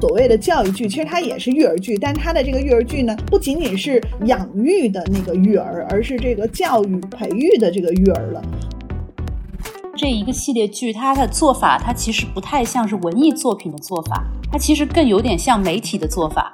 [0.00, 8.42] 所谓的教育剧，其实它也是育儿剧，但它的这个育儿剧呢，不仅仅是养育的那个育儿，而是这个教育培育的这个育儿了。
[9.96, 14.22] 这一个系列剧，它的做法，它其实不太像是文艺作品的做法，
[14.52, 16.47] 它其实更有点像媒体的做法。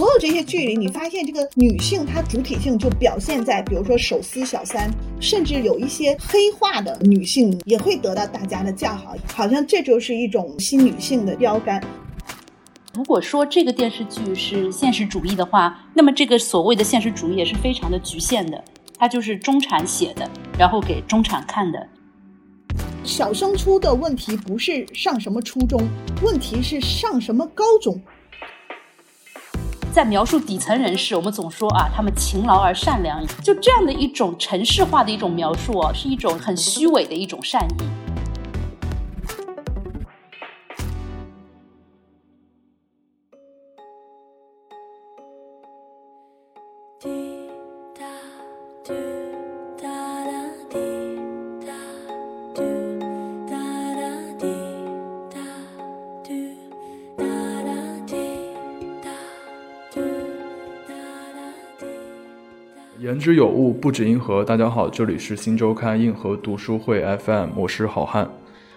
[0.00, 4.90] 所有这些剧里，你发现这个女性她主体性就表现在，比如说手撕小三，
[5.20, 11.84] 甚至有一些黑化的女性也会得到大家的叫好，好像这就是一种新女性的标杆。
[12.94, 18.64] 如果说这个电视剧是现实主义的话，那么这个所谓的现实主义也是非常的局限的。
[18.98, 20.26] 它就是中产写的，
[20.58, 21.86] 然后给中产看的。
[23.04, 25.86] 小升初的问题不是上什么初中，
[26.22, 28.00] 问题是上什么高中。
[29.92, 38.09] 在描述底层人士，我们总说啊，他们勤劳而善良，就这样的一种城市化的一种描述哦，是一种很虚伪的一种善意。
[63.20, 64.42] 之有物，不止硬核。
[64.42, 68.26] 大家好，这里是新周刊硬核读书会 FM，我是好汉，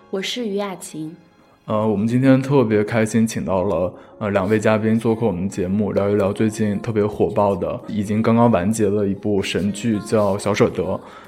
[0.10, 1.16] 我是于雅琴。
[1.66, 10.84] 呃，我们今天特别开心，请到了呃两位嘉宾做客我们节目，聊一聊最近特别火爆的，已经刚刚完结的一部神剧，叫《小舍得》。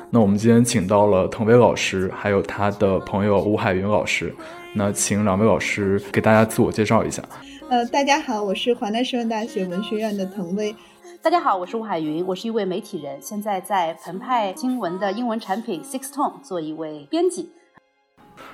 [0.09, 4.35] 那我们今天请到了滕薇老师，还有他的朋友吴海云老师。
[4.73, 7.23] 那请两位老师给大家自我介绍一下。
[7.69, 10.75] 呃，大家好，我是华南师范大学文学院的滕薇。
[11.21, 17.49] 大家好，我是吴海云，我是一位媒体人，现在在澎湃新闻的英文产品 Six Tone 做一位编辑。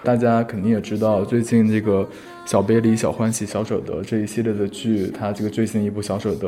[0.04, 2.04] 大家肯定也知道，最近这个
[2.46, 6.48] 《小别离》《小欢喜》《小舍得》这一系列的剧，它这个最新一部《小舍得》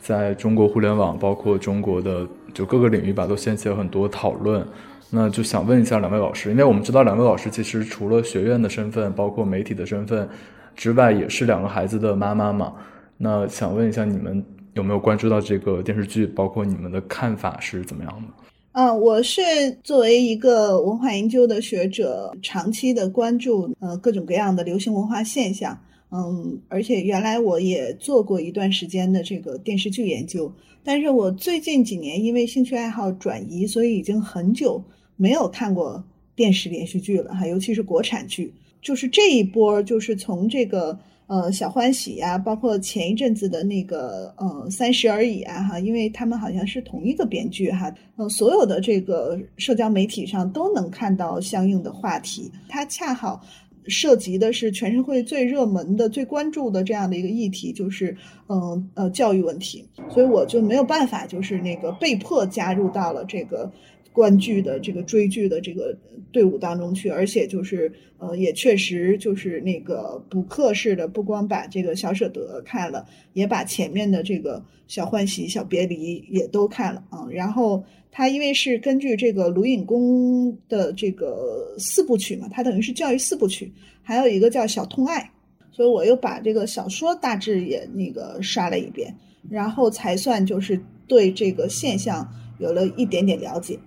[0.00, 4.66] 在中国互联网，包括中国的就各个领域吧，都掀起了很多讨论。
[5.10, 10.28] 那就想问一下两位老师，因为我们知道两位老师其实除了学院的身份，包括媒体的身份
[10.74, 12.72] 之外，也是两个孩子的妈妈嘛。
[13.18, 14.44] 那想问一下你们。
[14.76, 16.26] 有没有关注到这个电视剧？
[16.26, 18.28] 包括你们的看法是怎么样的？
[18.72, 19.40] 嗯，我是
[19.82, 25.78] 作为一个文化研究的学者，长期的关注呃各种各样的流行文化现象。
[26.10, 30.52] 嗯，而且原来我也做过一段时间的这个电视剧研究，
[30.84, 34.84] 但是我最近几年因为兴趣爱好转移，所以已经很久
[35.16, 36.04] 没有看过
[36.34, 38.52] 电视连续剧了哈，尤其是国产剧。
[38.82, 40.98] 就是这一波，就是从这个。
[41.28, 53.40] 呃，小欢喜呀，包括前一阵子的那个呃三十而已啊，哈，因为他们好像是同一个编剧哈，呃，所有的这个社交媒体上都能看到相应的话题，它恰好
[53.88, 58.16] 涉及的是全社会最热门的、最关注的这样的一个议题，就是
[58.48, 63.70] 嗯呃教育问题，所以我就没有办法，就是那个被迫加入到了这个。
[64.16, 65.94] 观剧的这个追剧的这个
[66.32, 77.28] 队伍当中去，而且就是呃，也确实就是那个补课式的，不光把这个小舍得看了，也把前面的这个小欢喜、小别离也都看了啊。
[77.30, 83.70] 然后他因为是根据这个卢隐公的这个四部曲嘛，他等于是教育四部曲，
[84.02, 85.30] 还有一个叫小痛爱，
[85.70, 89.14] 所以我又把这个小说大致也那个刷了一遍，
[89.50, 92.26] 然后才算就是对这个现象
[92.58, 93.78] 有了一点点了解。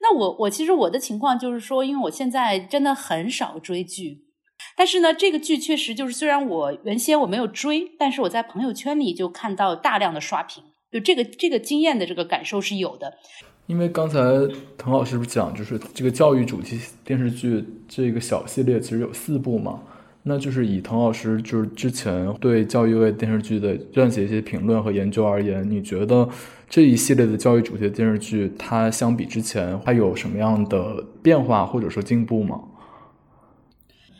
[0.00, 4.24] 那我我其实我的情况就是说，因为我现在真的很少追剧，
[4.76, 13.14] 但是呢，这个剧确实就是虽然我原先我没有追，但是我在朋友圈里就看到大量的刷屏，就这个这个经验的这个感受是有的。
[13.66, 14.18] 因为刚才
[14.78, 19.82] 滕老师不是讲，就是这个教育主题电视剧这个小系列其实有四部嘛。
[20.28, 26.28] 那就是以滕老师就是之前对教育类电视剧的撰写一些评论和研究而言，你觉得
[26.68, 32.60] 这一系列的教育主题的电视剧，它相比之前它有什么样的变化或者说进步吗？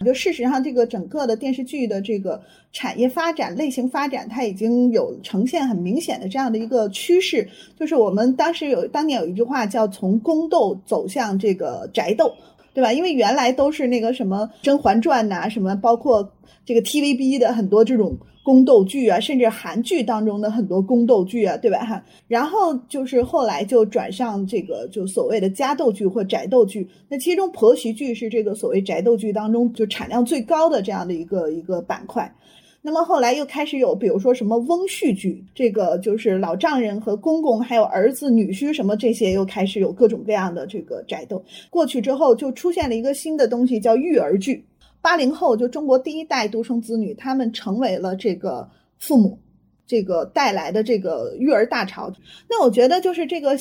[0.03, 2.41] 就事实上，这个整个的电视剧的这个
[2.73, 7.47] 产业发展、类型发展，它已经有呈现很明显的这样的一个趋势。
[7.79, 12.33] 就是我们当时有当年有一句话叫“从宫斗走向这个宅斗”。
[12.75, 12.93] 对吧？
[12.93, 16.33] 因为原来都是那个什么《甄嬛传》呐，什么包括
[16.65, 21.79] 这个 TVB 的很多这种宫斗剧啊，甚至韩剧当中的很多宫斗剧啊，对吧？
[21.85, 26.89] 哈，然后就是后来就转上这个就所谓的家斗剧或宅斗剧。
[27.09, 32.33] 那其中婆媳剧是这个所谓宅斗剧当中就产量最高的这样的一个一个板块。
[32.81, 41.45] 那么后来又开始有，比如说什么翁婿剧，这个就是老丈人和公公，还有儿子、女婿什么这些，又开始有各种各样的这个宅斗。
[41.71, 44.65] 过去之后，就出现了一个新的东西，叫育儿剧。
[45.01, 49.39] 八零后就中国第一代独生子女，他们成为了这个父母。
[49.87, 52.13] 这个带来的这个育儿大潮，
[52.47, 53.57] 那我觉得就是这个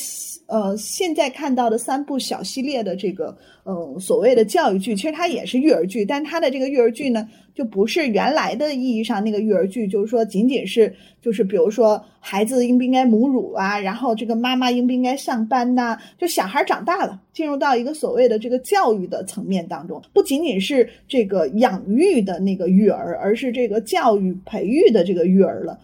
[0.47, 3.33] 呃，现在看到的三部小系列的这个
[3.69, 25.77] 嗯所谓的教育剧，其实它也是育儿剧，但它的这个育儿剧呢，就不是原来的意义上那个育儿剧，就是说仅仅是就是比如说孩子应不应该母乳啊，然后这个妈妈应不应该上班呐，就小孩长大了，进入到一个所谓的这个教育的层面当中，不仅仅是这个养育的那个育儿，而是这个教育培育的这个育儿了。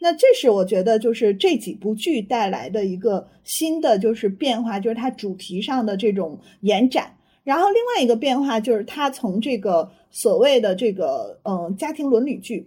[0.00, 7.12] 那这是我觉得就是这几部剧带来的一个新的就是变化，就是它主题上的这种延展。
[7.42, 12.66] 然后另外一个变化就是它从这个所谓的这个嗯家庭伦理剧，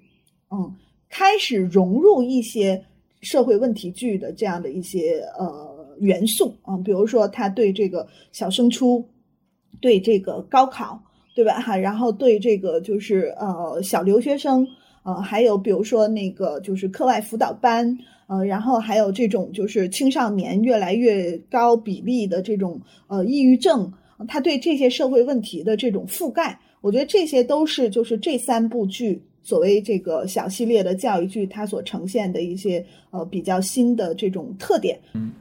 [0.49, 0.75] 嗯，
[1.09, 2.83] 开始融入一些
[3.21, 9.03] 社会问题剧的这样的一些呃元素啊，比如说他对这个小升初，
[9.79, 11.01] 对这个高考，
[11.35, 11.59] 对吧？
[11.59, 14.67] 哈，然后对这个就是呃小留学生。
[15.05, 17.97] 呃，还有比如说那个就是课外辅导班，
[18.27, 23.91] 呃，然后还有这种就是青少年越来越高比例的这种呃抑郁症，
[24.27, 35.01] 他对这些社会问题的这种覆盖，我觉得这些都是就是这三部剧所谓这个小系列的教育剧，它所呈现的一些呃比较新的这种特点。
[35.13, 35.33] 嗯，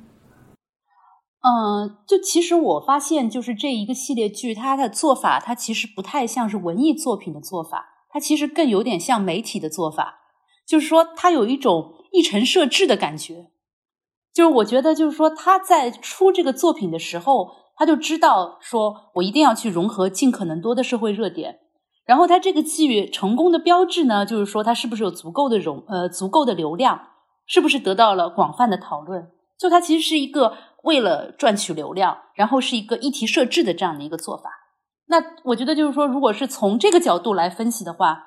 [1.42, 7.88] 嗯，就其实我发现，就是这一个系列剧，它的做法，它其实不太像是文艺作品的做法。
[8.10, 10.20] 它其实更有点像媒体的做法，
[10.66, 13.46] 就是说，它有一种一城设置的感觉。
[14.34, 21.60] 就是我觉得，就是说，他在出这个作品的时候，他就知道说，我一定要去融合尽可能多的社会热点。
[22.04, 27.00] 然后，他这个剧成功的标志呢，就是说，它是不是有足够的容呃足够的流量，
[27.46, 29.30] 是不是得到了广泛的讨论？
[29.58, 34.50] 就它其实是一个为了赚取流量，然后是一个议题设置的这样的一个做法。
[35.06, 38.26] 那我觉得就是说，如果是从这个角度来分析的话，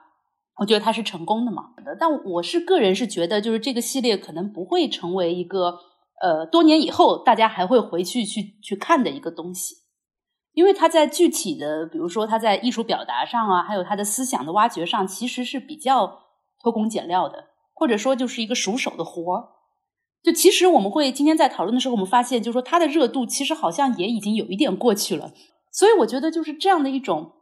[0.59, 1.71] 我觉得它是成功的嘛。
[1.99, 5.79] 但我是个人是觉得，就是这个系列可能不会成为一个
[6.21, 9.75] 呃多年以后大家还会回去去去看的一个东西，
[10.53, 16.19] 因为它在具体的，比如说它在艺术表达上啊，还有它的思想的挖掘上，其实是比较
[16.63, 19.49] 偷工减料的，或者说就是一个熟手的活儿。
[20.23, 25.31] 就其实我们会今天在讨论的时候，我们发现，就是说它的热度其实好像也已经有一点过去了。
[25.71, 27.33] 所以我觉得就是这样的一种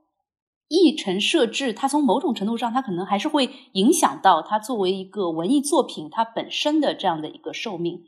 [0.68, 8.02] 议程设置，它从某种程度上，它可能还是会影响到它作为一个文艺作品它本身的这样的一个寿命，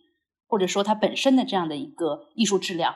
[0.55, 2.95] 或者说它本身的这样的一个艺术质量。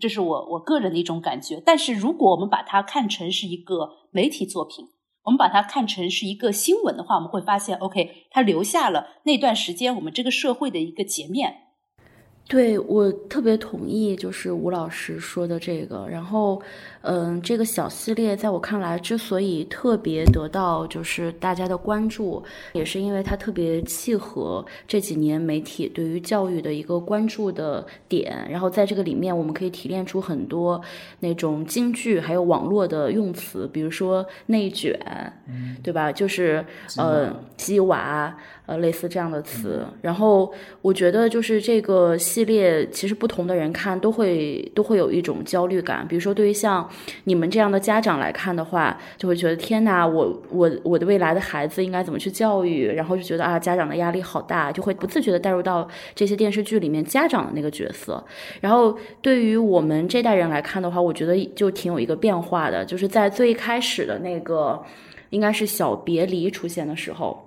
[0.00, 1.62] 这是我我个人的一种感觉。
[1.64, 4.88] 但是如果我们把它看成是一个媒体作品，
[5.22, 11.65] 我们把它看成是一个新闻的话，我们会发现，OK，它留下了那段时间我们这个社会的一个截面。
[12.48, 16.06] 对我特别同意，就是吴老师说的这个。
[16.08, 16.62] 然后，
[17.02, 22.40] 嗯，这个小系列在我看来，之所以特别得到就是大家的关注，
[22.72, 28.46] 也是因为它特别契合这几年媒体对于教育的一个关注的点。
[28.48, 30.80] 然后在这个里面，我们可以提炼出很多
[31.18, 34.96] 那种京剧还有网络的用词，比如说内卷，
[35.82, 36.12] 对吧？
[36.12, 36.64] 就是
[36.96, 38.32] 呃，鸡娃。
[38.66, 40.52] 呃，类似这样的词，然后
[40.82, 46.04] 我觉得就是这个系列，其实不同的人看都会都会有一种焦虑感。
[46.08, 46.88] 比如说，对于像
[47.24, 52.88] 你们这样的家长来看的话，就会觉得天哪，我我我的未来的孩子应该怎么去教育？
[52.88, 58.20] 然后就觉得啊，家长的压力好大，就会不自觉的带入到这些电视剧里面家长的那个角色。
[58.60, 64.82] 然后对于我们这代人来看的话，我觉得就挺有一个变化的，就是在最开始的那个，
[65.30, 67.45] 应该是小别离出现的时候。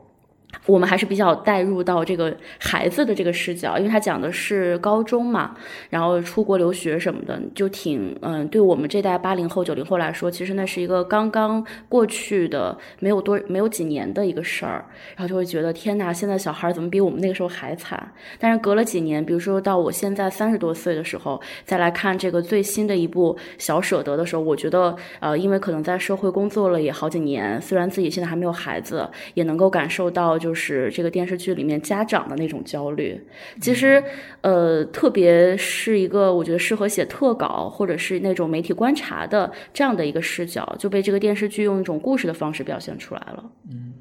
[0.66, 5.56] 我们还是比较带入到这个孩子的这个视角，因为他讲的是高中嘛，
[5.90, 14.84] 然后出国留学什么的，就挺嗯，对我们这代八零后、九零后来说，其实那是一个刚刚过去的没有多没有几年的一个事儿，
[15.16, 18.12] 然后就会觉得天呐，现在小孩怎么比我们那个时候还惨？
[18.40, 30.39] 但是隔了几年，比如说到我现在三十多岁的时候，再来看这个最新的一部《小舍得》的时候，我觉得呃，因为可能在社会工作了也好几年，虽然自己现在还没有孩子，也能够感受到。
[30.40, 33.20] 就是这个电视剧里面家长的那种焦虑，
[33.62, 34.02] 其实，
[34.42, 43.52] 呃，特别是一个我觉得适合写特稿或者是那种媒体观察的这样的一个视角，就被这个电视剧用一种故事的方式表现出来了。
[43.70, 43.94] 嗯，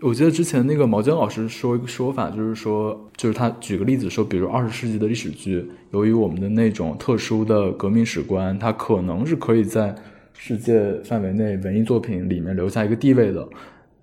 [0.00, 9.94] 我记得之前那个毛尖老师说一个说法，就是说，就是他举个例子说，比如二十世纪的历史剧，由于我们的那种特殊的革命史观，它可能是可以在
[10.34, 13.48] 世界范围内文艺作品里面留下一个地位的。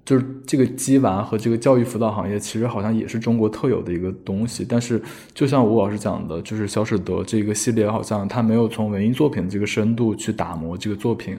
[0.06, 4.66] 就是这个鸡娃和这个教育辅导行业，其实好像也是中国特有的一个东西。
[4.68, 5.02] 但是，
[5.34, 11.38] 就像吴老师讲的，就是小舍得这个系列，好像他没有从文艺作品这个深度去打磨这个作品。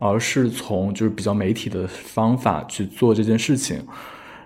[0.00, 3.82] 而是从就是比较媒体的方法去做这件事情。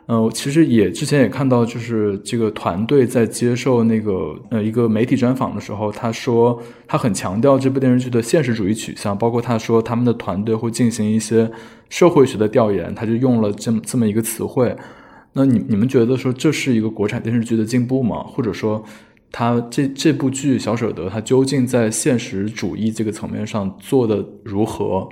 [0.07, 11.49] 嗯，其实也之前也看到，就是这个团队在接受那个呃一个媒体专访的时候，他说他很强调这部电视剧的现实主义取向，包括他说他们的团队会进行一些
[11.89, 14.77] 社会学的调研，他就用了这么这么一个词汇。
[15.35, 18.25] 那你你们觉得说这是一个国产电视剧的进步吗？
[18.25, 18.85] 或者说，
[19.31, 25.09] 他这这部剧《小舍得》它究竟在现实主义这个层面上做的如何？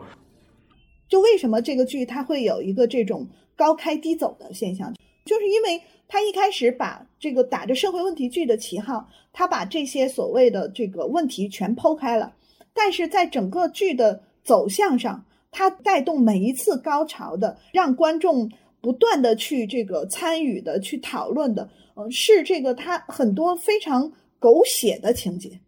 [1.09, 3.29] 就为什么这个剧它会有一个这种？
[3.61, 4.95] 高开低走的现象，
[5.27, 12.35] 就是因为他一开始把这个打着社会问题剧的旗号，他把这些所谓的这个问题全剖开了，
[12.73, 18.51] 但是在整个剧的走向上，他带动每一次高潮的，让观众
[18.81, 25.61] 不断的去这个参与的去讨论的，呃，是这个他很多非常狗血的情节，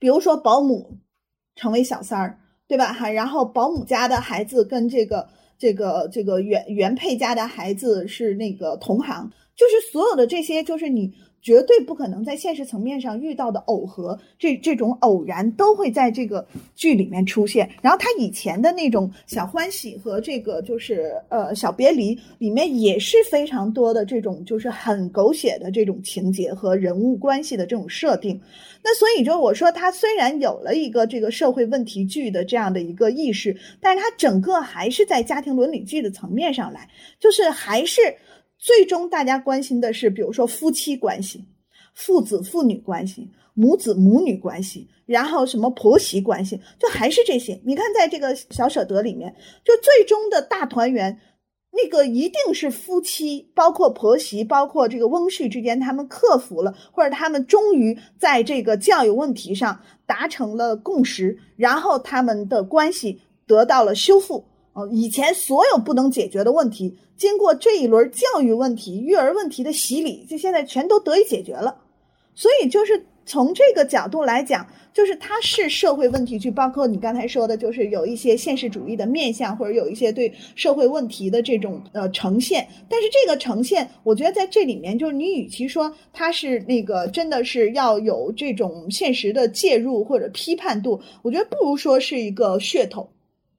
[0.00, 0.98] 比如说保姆
[1.54, 2.92] 成为小三儿，对吧？
[2.92, 5.28] 哈，然后保姆家的孩子跟这个。
[5.58, 11.12] 这个这个原原配家的孩子是那个同行，就是所有的这些，就是你。
[11.46, 17.70] 绝对不可能在现实层面上遇到的耦合，这这种偶然都会在这个剧里面出现。
[17.80, 28.40] 然后他以前的那种小欢喜和这个就是呃小别离里面也是非常多的这种就是很狗血的这种情节和人物关系的这种设定。
[28.82, 36.88] 那所以就我说他虽然有了一个这个社会问题剧的这样的一个意识，但是他整个还是在家庭伦理剧的层面上来，
[37.20, 38.00] 就是还是。
[38.66, 41.44] 最终，大家关心的是，比如说夫妻关系、
[41.94, 47.60] 父子父女关系、母子母女关系，然后什么婆媳关系，就还是这些。
[47.64, 49.32] 你看，在这个小舍得里面，
[49.64, 51.16] 就最终的大团圆，
[51.70, 64.44] 那个一定是夫妻，包括婆媳，包括这个翁婿之间，他们克服了，或者他们终于在这个教育问题上达成了共识，然后他们的关系得到了修复。
[64.76, 71.74] 哦，以前所有不能解决的问题，经过这一轮教育问题、育儿问题的洗礼，就现在全都得以解决了。
[72.34, 82.68] 所以，就是从这个角度来讲，就是它是社会问题剧，包括你刚才说的，就是有一些现实主义的面向，或者有一些对社会问题的这种呃呈现。
[82.86, 93.08] 但是这个呈现，我觉得在这里面，就是你与其说它是那个真的是要有这种现实的介入或者批判度，我觉得不如说是一个噱头。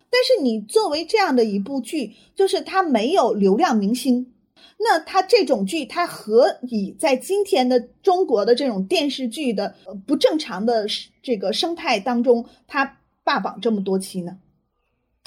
[0.09, 4.33] 但是你作为这样的一部剧，就是它没有流量明星，
[4.79, 10.85] 那它这种剧，它何以在今天的中国的这种电视剧的不正常的
[11.21, 14.37] 这个生态当中，它霸榜这么多期呢？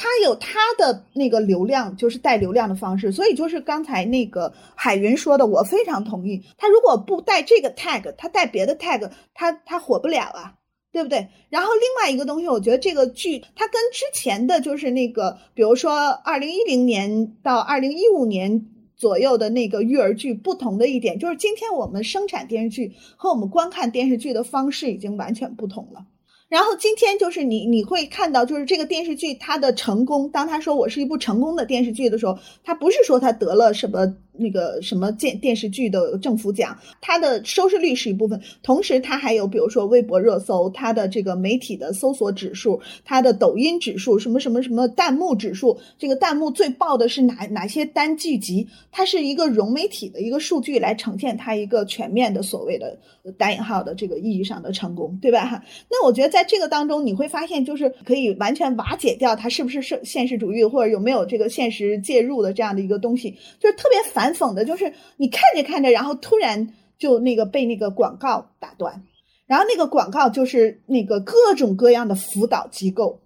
[0.03, 3.13] 它有它的那个流量，就是带流量的方式。
[3.13, 6.43] 所以就是刚才那个海云说的，我非常同意。
[6.57, 10.55] 它如果不带这个 tag，它带别的 tag，它它火不了啊。
[10.93, 11.29] 对不对？
[11.51, 18.67] 然后另外一个东西，我觉得这个剧它跟之前的就是那个，比如说二零一零年到二零一五年
[18.97, 26.05] 左右的那个育儿剧不同的一点，就是今天我们生产电视剧和我们观看电视剧的方式已经完全不同了。
[26.49, 34.17] 然后今天就是你你会看到，就是这个电视剧它的成功，当他说我是一部成功的电视剧的时候，他不是说他得了什么。
[34.41, 48.67] 那个什么电电视剧的政府奖，它的收视率是一部分，同时它还有比如说微博热搜，它的这个媒体的搜索指数，它的抖音指数，什么什么什么弹幕指数，这个弹幕最爆的是哪哪些单剧集？
[48.91, 52.99] 它是一个融媒体的一个数据来呈现它一个全面的所谓的
[53.37, 55.45] 打引号的这个意义上的成功，对吧？
[55.45, 64.51] 哈，那我觉得在这个当中你会发现，就是可以完全瓦解掉它是不是是现实主义或者有没有这个现实介入的这样的一个东西，就是特别烦反。
[64.51, 69.05] 讽的就是你看着看着，然后突然就那个被那个广告打断，
[69.47, 73.21] 然后那个广告就是那个各种各样的辅导机构，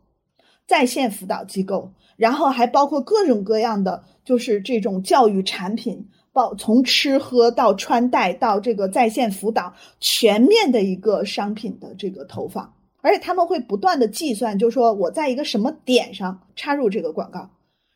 [0.66, 17.50] 在线辅导机构，然后还包括各种各样的就是这种教育产品，包从吃喝到穿戴到这个在线辅导，全面的一个商品的这个投放，而且他们会不断的计算，就是说我在一个什么点上插入这个广告。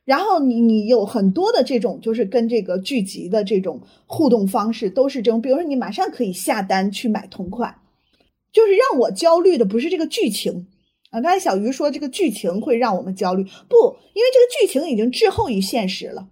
[0.08, 7.74] 然后你你有很多的这种，就是跟这个剧集的这种互动方式都是这种，比如说你马上可以下单去买同款，
[8.50, 10.66] 就是让我焦虑的不是这个剧情
[11.10, 11.20] 啊。
[11.20, 13.76] 刚才小鱼说这个剧情会让我们焦虑，不，
[14.14, 16.26] 因为这个剧情已经滞后于现实了。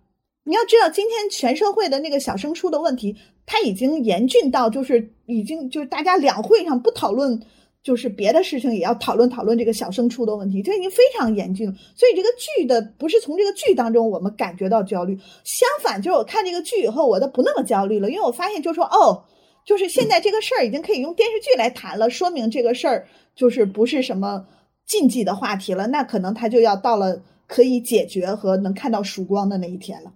[0.45, 3.15] 你要知道，今天全社会的那个小升初的问题，
[3.45, 7.43] 它已经严峻到就是已经就是大家两会上不讨论。
[7.87, 11.75] 就是别的事情也要讨论讨论这个小升初的问题，这已经非常严峻了。
[11.95, 19.23] 所以这个剧的不是从这个剧当中我们感觉到焦虑，相反就是我看这个剧以后，我都不那么焦虑了，因为我发现就说哦，
[19.65, 24.45] 就是现在这个事儿已经可以用电视剧来谈了，说明这个事儿就是不是什么
[24.85, 30.13] 禁忌的话题了，那可能他就要到了可以解决和能看到曙光的那一天了。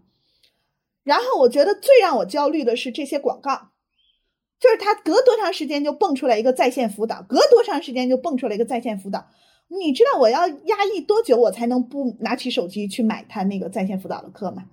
[1.05, 3.70] 然后我觉得最让我焦虑的是这些广告，
[4.61, 9.26] 就是他隔多长时间就蹦出来一个在线辅导，隔多长时间就蹦出来一个在线辅导。
[9.69, 14.64] 你知道我要压抑多久我才能不拿起手机去买他那个在线辅导的课吗？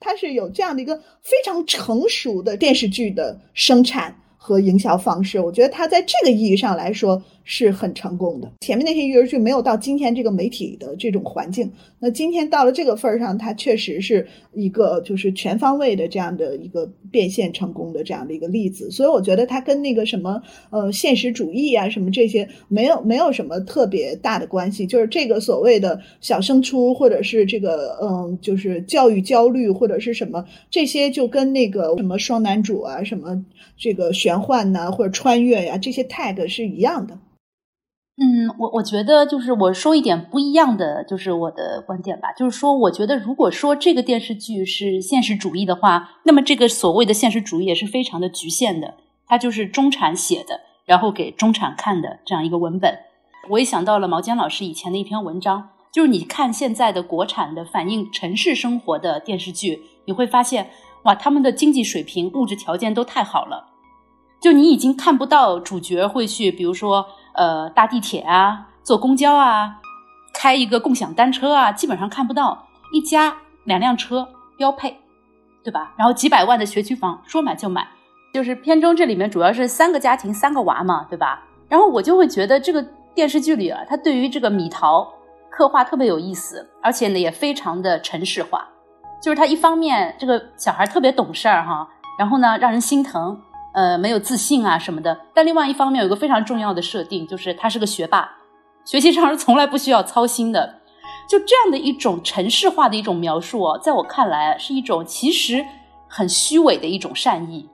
[0.00, 4.16] 他是有这样的一个非常成熟的电视剧的生产。
[4.40, 8.52] 和营销方式，我觉得他在这个意义上来说是很成功的。
[8.60, 18.90] 前面那些育儿剧没有到今天这个媒体的这种环境，那今天到了这个份儿上，它确实是一个就是全方位的这样的一个变现成功的这样的一个例子。
[18.90, 20.40] 所以我觉得它跟那个什么
[20.70, 24.86] 呃现实主义啊什么这些没有没有什么特别大的关系。
[24.86, 33.44] 就是这个所谓的小升初或者是这个嗯就是教育焦虑或者是什么这些，就跟那个什么双男主啊什么
[33.76, 34.38] 这个玄。
[34.38, 37.18] 幻呐，或者穿越呀，这些 tag 是一样的。
[38.20, 42.32] 嗯，我我觉得就是我说一点不一样的，就是我的观点吧。
[42.32, 48.94] 就是说，我觉得如果说这个电视剧是现实主义的话，那么这个所谓的现实主义也是非常的局限的。
[49.28, 52.98] 它就是中产写的，然后给中产看的这样一个文本。
[53.50, 60.70] 我也想到了毛尖老师以前的一篇文章，就是你看现在的国产的反映城市生活的电视剧，你会发现，
[61.04, 63.66] 哇，他们的经济水平、物质条件都太好了。
[64.40, 69.76] 就你已经看不到主角会去，比如说，呃，搭地铁啊，坐公交啊，
[70.34, 72.66] 开一个共享单车啊，基本上看不到。
[72.92, 74.98] 一家两辆车标配，
[75.62, 75.92] 对吧？
[75.96, 77.86] 然后几百万的学区房，说买就买。
[78.32, 81.42] 就是片中这里面主要是三个家庭三个娃嘛，对吧？
[81.68, 82.82] 然后我就会觉得这个
[83.14, 85.06] 电视剧里啊，他对于这个米桃
[85.50, 88.66] 刻画特别有意思，而且呢也非常的城市化。
[89.22, 93.38] 就是他一方面这个小孩特别懂事儿哈，然后呢让人心疼。
[93.72, 95.18] 呃，没有自信啊什么的。
[95.34, 98.28] 但另外一方面，有个非常重要的设定，就是他是个学霸，
[98.84, 100.76] 学习上是从来不需要操心的。
[101.28, 105.62] 就这样的一种城市化的一种描述哦，在我看来是一种其实
[106.08, 107.68] 很虚伪的一种善意，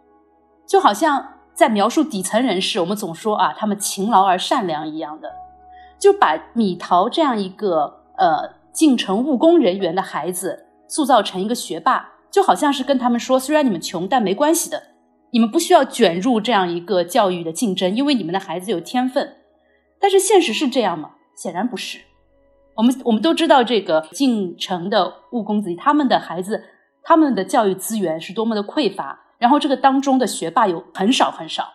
[0.66, 5.30] 就好像在描述底层人士，我们总说啊，他们勤劳而善良一样的，
[6.00, 14.82] 就把米桃这样一个呃进城务工人员的孩子塑造成一个学霸，就好像是跟他们说，虽然你们穷，但没关系的。
[15.34, 19.38] 你们不需要卷入这样一个教育的竞争，因为你们的孩子有天分。
[19.98, 21.16] 但是现实是这样吗？
[21.34, 21.98] 显然不是。
[22.76, 26.62] 我们我们都知道，这个进城的务工子弟，他们的孩子，
[27.02, 29.24] 他们的教育资源是多么的匮乏。
[29.38, 31.66] 然后这个当中的学霸有很少很少。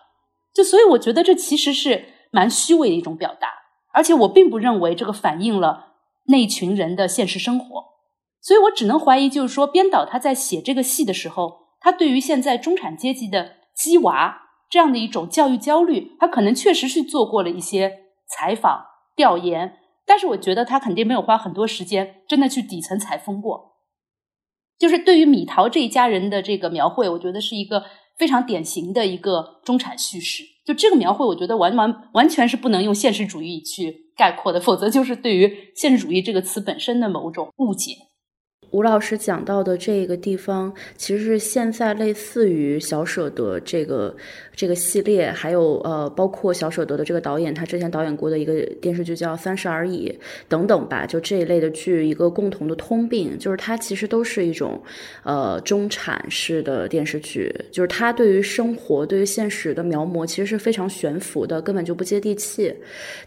[0.53, 3.49] 就所以我觉得这其实是蛮虚伪的一种表达，
[3.93, 5.95] 而且我并不认为这个反映了
[6.27, 7.83] 那群人的现实生活。
[8.41, 11.67] 所以我只能怀疑，就是说编导他在写这个戏的时候。
[11.79, 23.77] 他对于现在中产阶级的鸡娃这样的一种教育焦虑，他可能确实是做过了一些采访调研，但是我觉得他肯定没有花很多时间真的去底层采风过。
[24.77, 27.83] 就是对于米桃这一家人的这个描绘，我觉得是一个
[28.17, 30.43] 非常典型的一个中产叙事。
[30.65, 37.93] 就这个描绘，我觉得完完完全是不能用现实主义去概括的，否则就是对于现实主义这个词本身的某种误解。
[38.71, 44.15] 吴老师讲到的这个地方，其实是现在类似于小舍得这个
[44.55, 50.09] 这个系列，还有呃，包括小舍得的这个导演，他之前导演过的一个电视剧叫《三十而已》
[50.47, 54.79] 等等吧，就这一类的剧，一个共同的通病就是它其实都是一种
[55.23, 62.71] 呃中产式的电视剧，就是它对于生活、对于现实的描摹其实是非常悬浮的，根本就不接地气。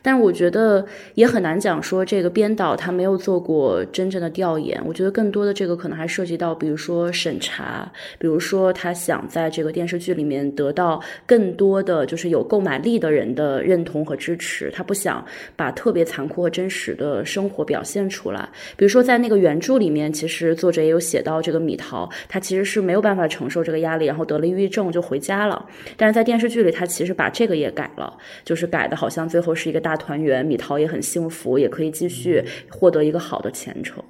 [0.00, 5.31] 但我觉得也很难讲说这个编导他没有做过真正的调研，我觉得更。
[5.32, 15.24] 多的这个可能还涉及到，比如说审查，比如说他想在这个电视剧里面得到更多的就是有购买力的人的认同和支持，他不想
[15.56, 18.46] 把特别残酷和真实的生活表现出来。
[18.76, 25.64] 比如说在那个原著里面，其实作者也有写到这个米桃，他其实是没有办法承受这个压力，然后得了抑郁症就回家了。
[25.96, 28.14] 但是在电视剧里，他其实把这个也改了，
[28.44, 34.02] 就是改的好像最后是一个大团圆，米桃也很幸福，也可以继续获得一个好的前程。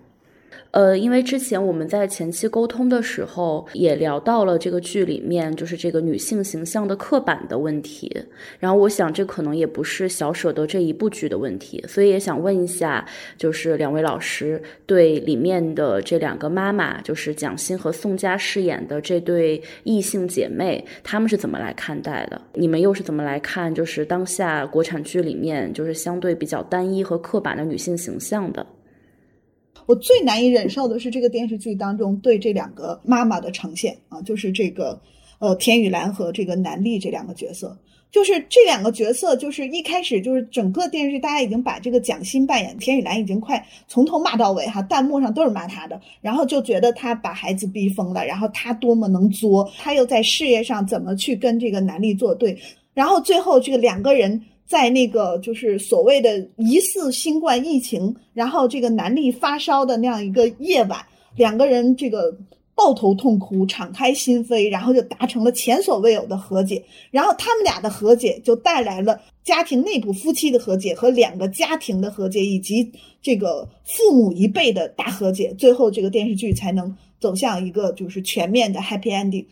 [0.72, 8.10] 呃，因为之前我们在前期沟通的时候也聊到了这个剧里面就是这个女性形象的刻板的问题，
[8.58, 13.06] 然后我想这可能也不是小舍得这一部剧的问题，所以也想问一下，
[13.36, 22.40] 就是两位老师对里面的这两个妈妈，就是蒋欣和宋佳饰演的这对异性姐妹，她们是怎么来看待的？
[22.54, 23.74] 你们又是怎么来看？
[23.74, 28.66] 就是当下国产剧里面就是相对比较单一和刻板的女性形象的？
[29.86, 35.00] 我最难以忍受的是这个电视剧当中对这两个妈妈的呈现啊，就是这个
[35.38, 37.76] 呃田雨岚和这个南丽这两个角色，
[38.10, 52.56] 就是这两个角色，就是一开始就是整个电视剧，大家已经把这个蒋欣扮演田雨岚已经快从头骂到尾哈，弹幕上都是骂她的，然后就觉得她把孩子逼疯了，然后她多么能作，她又在事业上怎么去跟这个南丽作对，
[52.94, 54.40] 然后最后这个两个人
[54.72, 60.98] 在那个就是所谓的疑似新冠疫情，然后这个南丽发烧的那样一个夜晚，
[61.36, 62.34] 两个人这个。
[62.74, 66.82] 抱头痛哭，敞开心扉，然后就达成了前所未有的和解。
[67.10, 75.54] 然后他们俩的和解就带来了家庭内部夫妻的和解和两个家庭的和解，以及这个父母一辈的大和解。
[75.58, 79.44] 最后这个电视剧才能走向一个就是全面的 happy ending。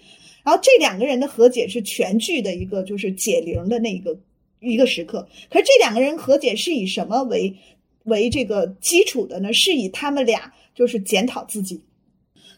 [0.43, 4.17] 然后这两个人的和解是全剧的一个就是解铃的那个
[4.61, 5.27] 一个时刻。
[5.51, 7.57] 可是这两个人和解是以什么为
[8.05, 9.53] 为这个基础的呢？
[9.53, 11.81] 是以他们俩就是检讨自己。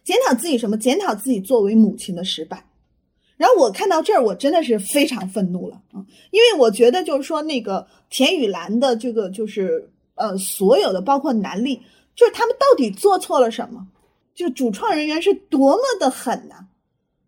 [0.05, 0.77] 检讨自己什么？
[0.77, 2.67] 检讨自己作为母亲的失败。
[3.37, 6.05] 然后我看到这儿，我真的是非常愤怒了啊！
[6.31, 11.81] 因为我觉得就是说，那个田雨岚的这个就是呃，所有的包括南丽，
[12.15, 13.89] 就是他们到底做错了什么？
[14.35, 16.67] 就主创人员是多么的狠呐！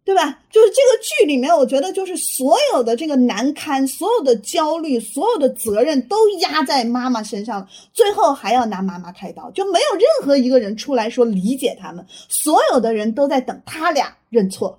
[0.04, 0.38] 对吧？
[0.50, 14.78] 就是这个剧里面，我觉得就是所有的这个难堪、所有的焦虑、所有的责任都压在妈妈身上了，最后还要拿妈妈开刀，就没有任何一个人出来说理解他们，所有的人都在等他俩认错。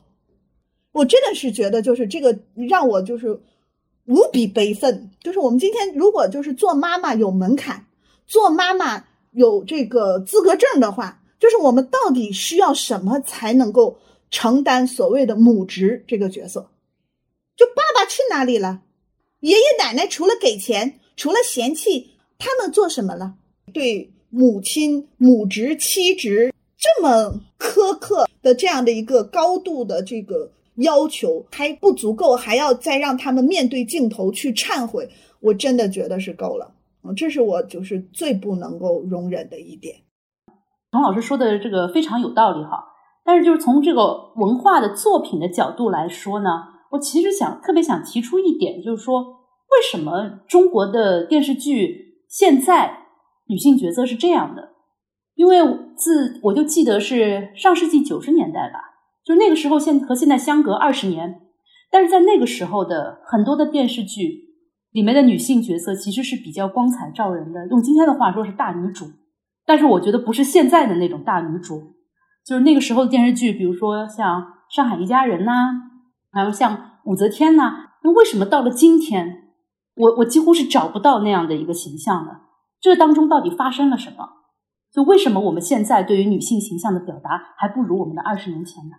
[0.91, 2.37] 我真的是觉得，就是这个
[2.69, 3.41] 让我就是
[4.05, 5.09] 无比悲愤。
[5.23, 7.83] 就是我们今天如果就是做妈妈有门槛，
[8.27, 13.97] 做妈妈有这个资格证的话，就是我们到底需要什么才能够？
[14.29, 16.71] 承担所谓的母职这个角色，
[17.55, 18.81] 就爸爸去哪里了？
[19.39, 23.35] 爷爷奶奶除了给钱，除了嫌弃，他们做什么了？
[23.73, 35.09] 对母亲母职妻职这么苛刻的这样的一个高度的这个要求还不足够，还要再让他们面对镜头去忏悔，
[35.39, 37.13] 我真的觉得是够了啊！
[37.15, 39.95] 这是我就是最不能够容忍的一点。
[40.91, 42.94] 童老师说的这个非常有道理哈。
[43.25, 46.49] 但是，就是从这个文化的作品的角度来说呢，
[46.91, 52.99] 我其实想特别想提出一点，就是说，为什么中国的电视剧现在
[53.47, 54.73] 女性角色是这样的？
[55.33, 55.57] 因为
[55.97, 58.79] 自我就记得是上世纪九十年代吧，
[59.25, 61.41] 就那个时候现和现在相隔二十年，
[61.91, 64.53] 但是在那个时候的很多的电视剧
[64.91, 69.07] 里面的女性角色其实是比较光彩照人的，用今天的话说是大女主，
[69.65, 71.94] 但是我觉得不是现在的那种大女主。
[72.45, 75.51] 就是那个时候的电视剧，比如说像《上海一家人》呐，
[76.31, 79.49] 还有像《武则天》呐，那为什么到了今天，
[79.95, 82.41] 我我几乎是找不到那样的一个形象呢？
[82.79, 84.29] 这当中到底发生了什么？
[84.93, 88.97] 就为什么我们现在对于女性形象的表达还不如我们的二十年前呢？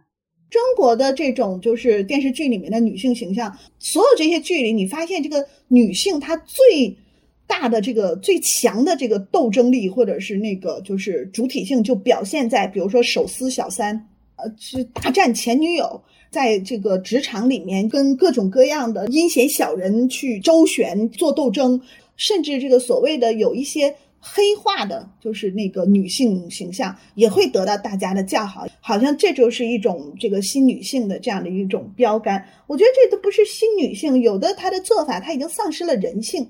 [0.51, 6.99] 中国的这种就是电视剧里面的女性形象，所有这些剧里，你发现这个女性她最。
[7.47, 21.81] 大的这个最强的这个斗争力，或者是那个就是主体性，就表现在比如说手撕小三，呃，去大战前女友，在这个职场里面跟各种各样的阴险小人去周旋做斗争，
[22.17, 32.45] 甚至这个所谓的有一些黑化的，就是那个女性形象也会得到大家的叫好，好像这就是一种这个新女性的这样的一种标杆。
[32.67, 36.45] 我觉得这都不是新女性，有的她的做法，她已经丧失了人性。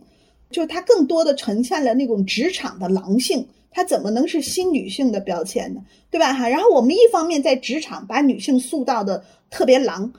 [0.51, 5.81] 就是它更多的呈现了那种职场的狼性，它怎么能是新女性的标签呢？
[6.11, 6.33] 对吧？
[6.33, 10.13] 哈，然后我们一方面在职场把女性塑造的特别狼，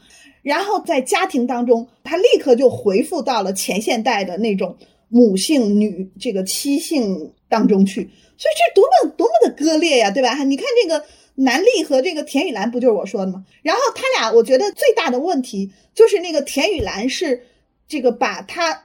[0.43, 4.75] 然后在家庭当中，她立刻就回复到了前现代的那种
[5.07, 8.01] 母性女这个妻性当中去，
[8.37, 10.35] 所以这多么多么的割裂呀，对吧？
[10.35, 11.03] 哈，你看这个
[11.35, 13.45] 南俪和这个田雨岚不就是我说的吗？
[13.63, 17.41] 然后他俩，我觉得最大的问题就是那个田雨岚是
[17.87, 18.83] 这个把他。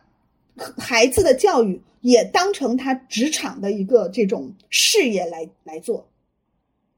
[0.76, 6.08] 孩子的教育也当成他职场的一个这种事业来来做。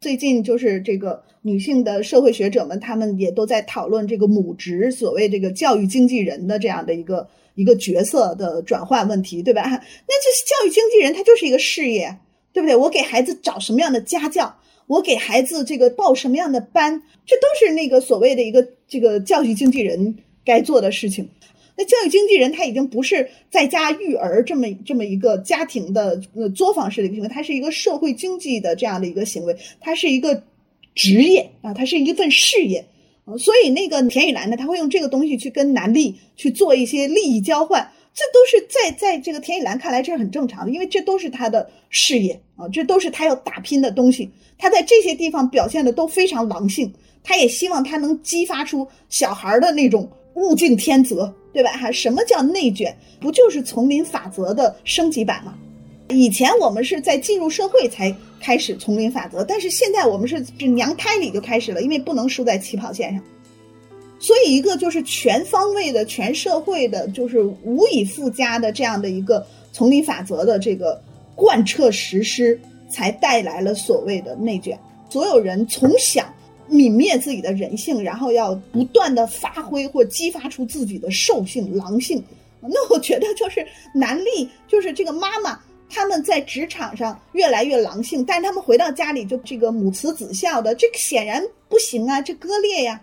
[0.00, 9.62] 最近就是这个女性的社会学者们，他们也都在讨论这个母职，所谓这个教育经纪人的这样的一个一个角色的转换问题，对吧？
[9.62, 12.18] 那这教育经纪人他就是一个事业，
[12.52, 12.76] 对不对？
[12.76, 21.30] 我给孩子找什么样的家教，我给孩子这个报什么样的班，这都是那个所谓的一个这个教育经纪人该做的事情。
[21.76, 30.42] 那教育经纪人他已经不是在家育儿这么这么一个家庭的呃作坊式的一个行为，它是一个社会经济的这样的一个行为，它是一个
[30.94, 32.84] 职业啊，它是一份事业。
[33.38, 44.28] 所以那个田雨岚呢，他会用这个东西去跟南丽去做一些利益交换，这都是在在这个田雨岚看来这是很正常的，因为这都是他的事业啊，这都是他要打拼的东西。
[44.58, 51.34] 他在这些地方表现的都非常狼性，他也希望他能激发出小孩的那种物竞天择。
[51.54, 51.70] 对吧？
[51.70, 52.94] 哈，什么叫内卷？
[53.18, 55.54] 不就是丛林法则的升级版吗？
[56.08, 63.22] 以前我们是在进入社会才开始丛林法则，但是现在我们是这娘胎里就开始了，因为不能输在起跑线上。
[64.18, 71.00] 所以，一个就是全方位的、全社会的，就是无以复加的这样的一个丛林法则的这个
[71.34, 74.78] 贯彻实施，才带来了所谓的内卷。
[75.10, 76.24] 所有人从小
[76.68, 82.22] 泯灭自己的人性，然后要不断的发挥或激发出自己的兽性、狼性。
[82.60, 93.02] 那我觉得就是男力，就是这个妈妈，他们在职场上越来越狼性，但是他们回到家里就这个母慈子孝的，这个显然不行啊，这割裂呀。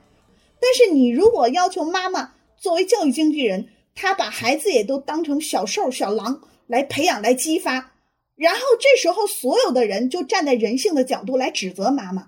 [0.59, 7.93] 但是你如果要求妈妈作为教育经纪人，她把孩子也都当成小兽、小狼来培养、来激发，
[8.35, 12.27] 然后这时候所有的人就站在人性的角度来指责妈妈，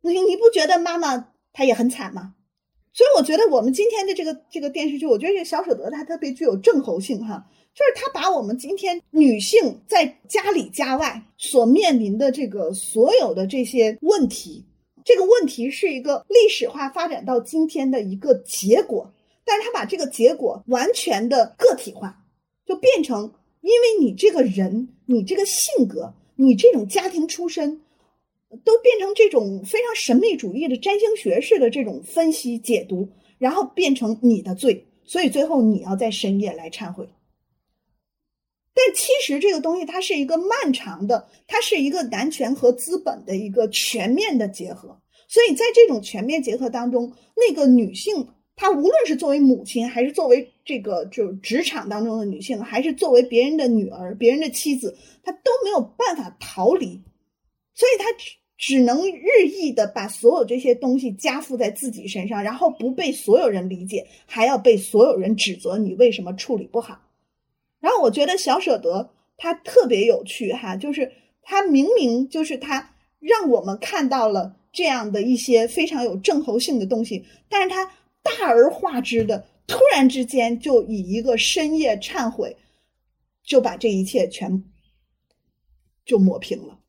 [0.00, 2.34] 你你不觉得妈妈她也很惨吗？
[2.92, 14.64] 所以我觉得我们今天的这个这个电视剧，我觉得这小舍得他特别具有正侯性哈，就是他把我们今天女性在家里家外所面临的这个所有的这些问题。
[15.04, 19.12] 这个问题是一个历史化发展到今天的一个结果，
[19.44, 22.24] 但是他把这个结果完全的个体化，
[22.66, 27.80] 就变成因为你这个人，你这个性格，你这种家庭出身，
[28.64, 33.08] 都变成这种非常神秘主义的占星学式的这种分析解读，
[33.38, 37.08] 然后变成你的罪，所以最后你要在深夜来忏悔。
[38.74, 45.00] 但其实这个东西它是一个漫长的，它是一个男权和资本的一个全面的结合。
[45.26, 57.02] 所以在这种全面结合当中，那个女性她无论是作为母亲，还是作为这个就职场当中的女性，还是作为别人的女儿、别人的妻子，她都没有办法逃离。
[57.74, 58.06] 所以她
[58.58, 67.00] 只能日益的把所有这些东西加附在自己身上，然后不被所有人理解，还要被所有人指责你为什么处理不好。
[67.78, 77.86] 然后我觉得小舍得他特别有趣哈，就是他明明就是他让我们看到了这样的一些非常有正侯性的东西，但是他
[78.22, 82.56] 大而化之的突然之间就以一个深夜忏悔，
[83.44, 84.64] 就把这一切全
[86.04, 86.80] 就抹平了。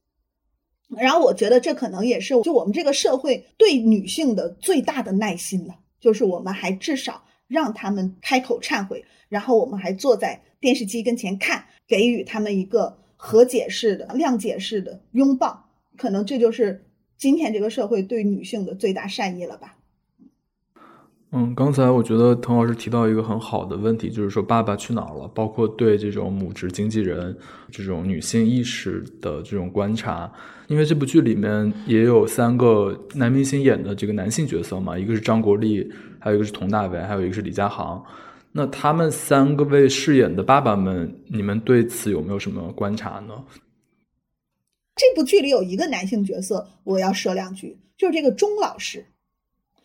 [1.02, 10.42] 然后我觉得这可能也是就我们这个社会对女性的最大的耐心了，就是我们还至少让他们开口忏悔，然后我们还坐在。
[10.62, 16.84] 电视机跟前看，给予他们一个和解式的、谅解式的拥抱，可能这就是
[17.18, 19.78] 今天这个社会对女性的最大善意了吧。
[21.32, 27.38] 嗯，刚才我觉得滕老师提到一个很好的问题，就是说《爸爸去哪儿了》，包括对这种母职经纪人
[27.72, 30.32] 这种女性意识的这种观察。
[30.70, 35.88] 因为这部剧里面也有三个男明星演的这个男性角色嘛，一个是张国立，
[36.20, 38.04] 还有一个是佟大为，还有一个是李佳航。
[38.52, 43.36] 那他们三个位饰演的爸爸们，你们对此有没有什么观察呢？
[44.96, 49.06] 这部剧里有一个男性角色，我要说两句，就是这个钟老师。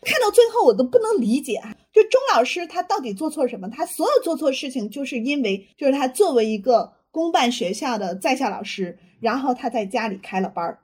[0.01, 3.69] 看到最后，我都不能理解啊，就钟老师他到底做错什么？
[3.69, 10.79] 他所有做错事情，就是因为就是他作为一个公办学校的在校老师，然后他在家里开了班儿。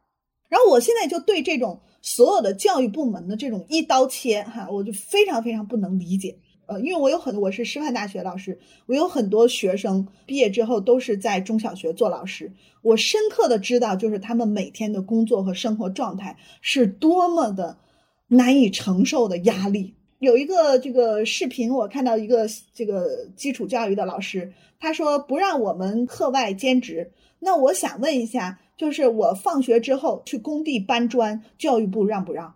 [0.49, 6.37] 然后我现在就对这种所有的教育部门的这种一刀切哈，我就非常非常不能理解。
[6.67, 17.77] 呃，因为我有很多，我是师范大学老师，我有很多学生毕业之后都是在中小学做老师，我深刻的知道，就是他们每天的工作和生活状态是多么的
[18.31, 19.93] 难以承受的压力。
[20.19, 32.55] 有一个这个视频，我看到一个这个基础教育的老师，他说不让我们课外兼职，那我想问一下，就是我放学之后去工地搬砖，教育部让不让？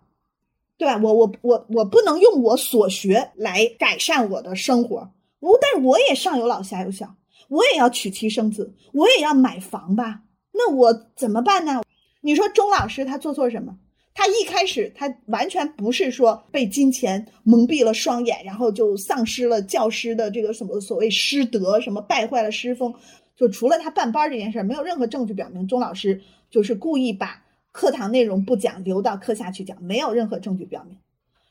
[0.78, 0.96] 对吧？
[1.02, 5.10] 我我我我不能用我所学来改善我的生活，
[5.40, 7.14] 我但是我也上有老下有小，
[7.48, 10.22] 我也要娶妻生子，我也要买房吧？
[10.52, 11.82] 那我怎么办呢？
[12.20, 13.76] 你说钟老师他做错什么？
[14.16, 22.92] 他一开始他完全不是说被金钱蒙蔽了双眼，然后就丧失了教师的这个什么所谓师德，什么败坏了师风。
[23.36, 27.42] 就除了他办班这件事儿，没有任何证据表明钟老师就是故意把。
[27.72, 30.96] 课堂内容不讲，留到课下去讲，没有任何证据表明。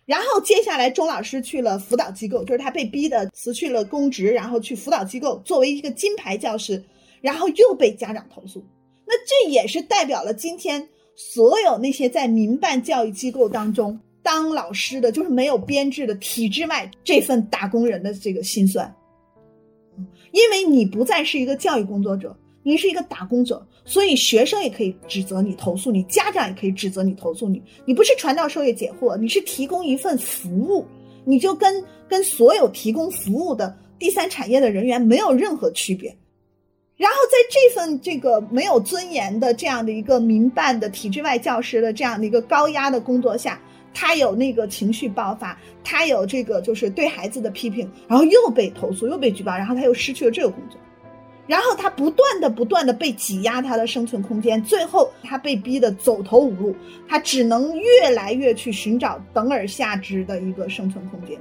[0.08, 6.84] 然后接下来，钟老师去了辅导机构，就是他被逼的辞去了公职，然后去辅导机构作为一个金牌教师，
[7.22, 8.66] 然后又被家长投诉。
[9.06, 18.94] 那这也是代表了今天所有那些在民办教育机构当中当老师的，就是没有编制的体制外这份打工人的这个心酸。
[20.32, 22.36] 因为你不再是一个教育工作者。
[22.68, 27.62] 你是一个打工者，所以学生也可以指责你、投诉你，家长也可以指责你、投诉你。
[27.86, 30.84] 你不是传道授业解惑，你是提供一份服务，
[31.26, 36.18] 你就跟跟所有提供服务的第三产业的人员没有任何区别。
[36.98, 43.60] 然后在这份这个没有尊严的这样的一个民办的体制外教师的这样的一个高压的工作下，
[43.94, 50.80] 他有那个情绪爆发，他有这个就是对孩子的批评，然后又被投诉又被举报，然后他又失去了这个工作，
[51.48, 56.76] 然后他不断的不断的被挤压他的生存空间，最后他被逼得走投无路，
[57.10, 61.38] 他只能越来越去寻找等而下之的一个生存空间。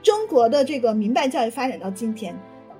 [0.00, 2.32] 中国的这个民办教育发展到今天。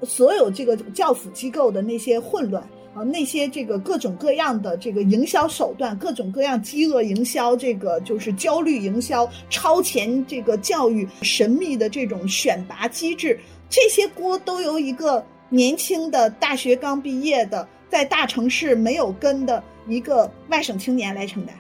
[0.05, 2.63] 所有这个教辅机构的那些混乱
[2.95, 13.39] 啊，那些这个各种各样的这个营销手段，各种各样饥饿营销，这个就是焦虑营销、超前这个教育、神秘的这种选拔机制，
[13.71, 21.55] 这些锅都由一个年轻的大学刚毕业的，在大城市没有根的一个外省青年来承担。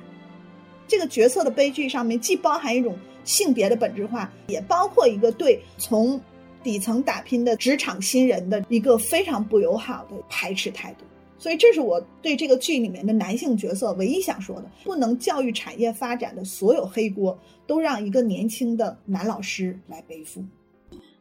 [0.87, 6.21] 这个角色的悲剧上面，既包含一种性别的本质化，也包括一个对从。
[6.63, 11.05] 底层打拼的职场新人的一个非常不友好的排斥态度，
[11.39, 20.43] 所以这是我对这个剧里面的男性角色唯一想说的：不能教育产业发展的所有黑锅都让一个年轻的男老师来背负。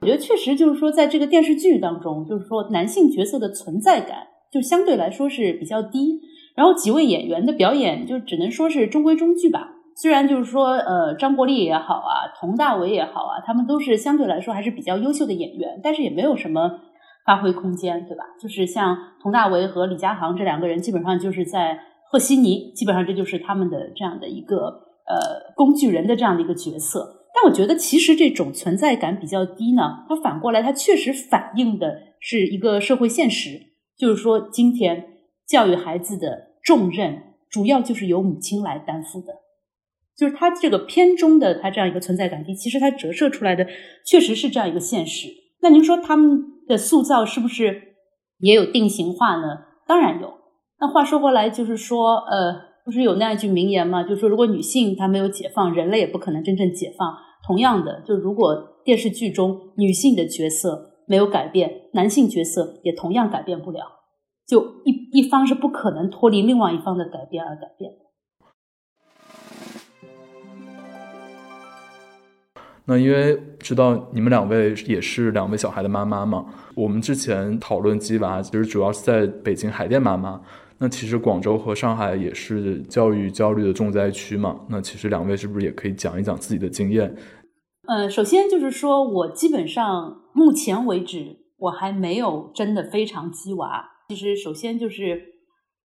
[0.01, 6.19] 我觉得确实就是说，在这个电视剧当中，就是说男性角色的存在感就相对来说是比较低，
[6.55, 9.70] 然后几位演员的表演就只能说是中规中矩吧。
[9.95, 16.79] 虽然就是说，呃，张国立也好啊，佟大为也好啊，他们都是相对来说还是比较优秀的演员，但是也没有什么
[17.25, 18.23] 发挥空间，对吧？
[18.41, 24.57] 就是像佟大为和李佳航这两个人，基本上就是在赫西尼，基本上这就是他们的这样的一个
[25.07, 27.17] 呃工具人的这样的一个角色。
[27.33, 33.59] 但我觉得其实这种存在感比较低呢，它反过来它确实反映的是一个社会现实，
[33.97, 35.05] 就是说今天
[35.47, 39.33] 教育孩子的重任主要就是由母亲来担负的。
[40.21, 43.65] 就是他这个片中的他这样一个存在感低，其实他折射出来的
[44.05, 45.29] 确实是这样一个现实。
[45.63, 47.95] 那您说他们的塑造是不是
[48.37, 49.47] 也有定型化呢？
[49.87, 50.31] 当然有。
[50.79, 52.53] 那话说回来，就是说，呃，
[52.85, 54.03] 不是有那样一句名言吗？
[54.03, 57.17] 就是说，如果女性她没有解放，人类也不可能真正解放。
[57.47, 58.55] 同样的，就如果
[58.85, 63.81] 电视剧中女性的角色没有改变，男性角色也同样改变不了。
[64.47, 67.91] 就一一方是不可能脱离另外一方的改变而改变。
[72.85, 80.41] 那因为知道你们两位也是两位小孩的妈妈嘛，我们之前讨论鸡娃，其实主要是在北京海淀妈妈。
[80.79, 84.61] 那其实广州和上海也是教育焦虑的重灾区嘛。
[84.67, 87.15] 那其实两位是不是也可以讲一讲自己的经验？
[87.87, 93.89] 呃，首先就是说我基本上目前为止我还没有真的非常鸡娃。
[94.09, 95.21] 其实首先就是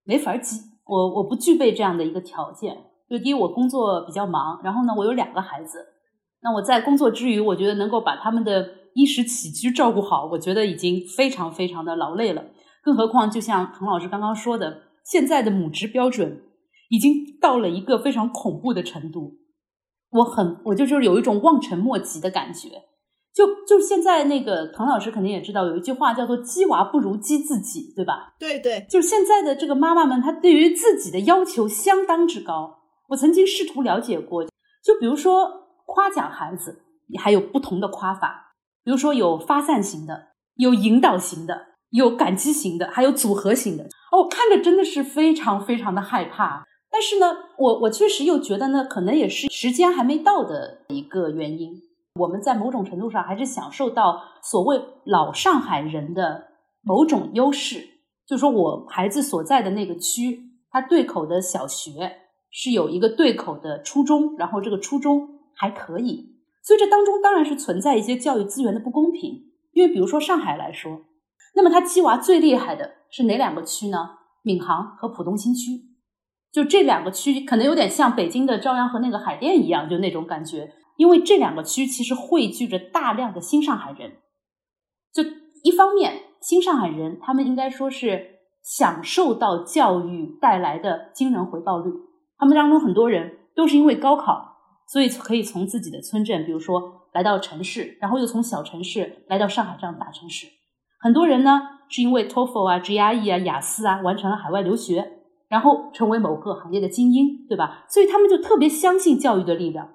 [0.05, 0.57] 没法鸡，
[0.87, 2.75] 我我不具备这样的一个条件。
[3.11, 5.79] 就第一，我工作比较忙，然后呢，我有两个孩子。
[6.43, 12.45] 那我在工作之余，我觉得能够把他们的衣食起居照顾好，我觉得已经非常非常的劳累了。
[12.83, 16.43] 更何况，就像滕老师刚刚说的，现在的母职标准
[16.89, 19.39] 已经到了一个非常恐怖的程度。
[20.11, 22.69] 我很，我就就是有一种望尘莫及的感觉。
[23.35, 28.35] 就就现在那个滕老师肯定也知道，有一句话叫做“鸡娃不如鸡自己”，对吧？
[28.39, 32.79] 对对，就是现在的这个妈妈们，她对于自己的要求相当之高。
[33.09, 35.66] 我曾经试图了解过，就比如说。
[35.87, 43.85] 夸奖孩子也还有不同的夸法，比如说有发散型的，有引导型的，有感激型的，还有组合型的。
[44.13, 46.65] 哦，看着真的是非常非常的害怕。
[46.91, 51.73] 但是呢，我我确实又觉得呢，可能也是时间还没到的一个原因。
[52.21, 56.49] 我们在某种程度上还是享受到所谓老上海人的
[56.83, 57.81] 某种优势，
[58.27, 62.17] 就是说我孩子所在的那个区，它对口的小学
[62.51, 65.36] 是有一个对口的初中，然后这个初中。
[65.57, 69.45] 还可以，所以这当中当然是存在一些教育资源的不公平。
[69.73, 71.03] 因为比如说上海来说，
[71.55, 74.11] 那么它鸡娃最厉害的是哪两个区呢？
[74.43, 75.73] 闵行和浦东新区，
[76.53, 80.73] 就这两个区可能有点像北京的朝阳和那个海淀一样，就那种感觉。
[80.97, 84.13] 因为这两个区其实汇聚着大量的新上海人，
[85.13, 85.23] 就
[85.63, 91.93] 一方面新上海人他们应该说是享受到教育带来的惊人回报率，
[92.39, 94.56] 他们当中很多人都是因为高考。
[94.89, 100.47] 所以可以从自己的村镇，比如说来到城市，然后又从小城市来到上海这样大城市。
[101.01, 107.85] 很多人呢是因为 TOEFL 啊、GRE 啊、雅思啊完成了海外留学，然后成为某个行业的精英，对吧？
[107.89, 109.95] 所以他们就特别相信教育的力量，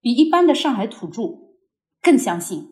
[0.00, 1.22] 比一般的上海土著
[2.02, 2.70] 更相信。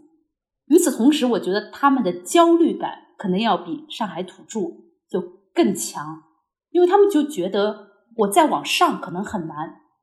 [0.67, 4.61] 与此同时，我觉得他们的焦虑感可能要比上海土著
[5.09, 5.23] 就
[5.55, 6.23] 更强，
[6.71, 9.57] 因为他们就觉得我再往上可能很难，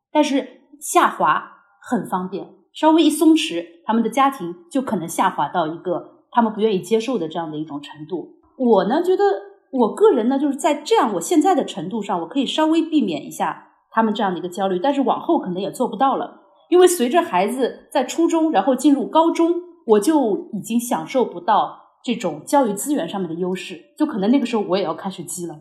[0.09, 0.57] 但是。
[0.79, 1.48] 下滑
[1.81, 8.35] 很方便，稍微一松弛，他们的家庭就可能下滑到一个他们不愿意接受的这样的一种程度。
[8.57, 9.23] 我呢，觉得
[9.71, 19.53] 我个人呢，就是在这样我现在的程度上，我可以稍微避免一下他们这样的一个焦虑，但是往后可能也做不到了，因为随着孩子在初中，然后进入高中，
[19.87, 25.59] 我就已经享受不到这种教育资源上面的优势，就可能那个时候我也要开始积了，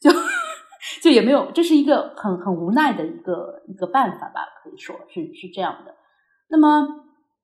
[0.00, 0.10] 就。
[1.10, 5.94] 也没有，这是一个很很无奈的一个一个办法吧，可以说是是这样的。
[6.48, 6.86] 那么，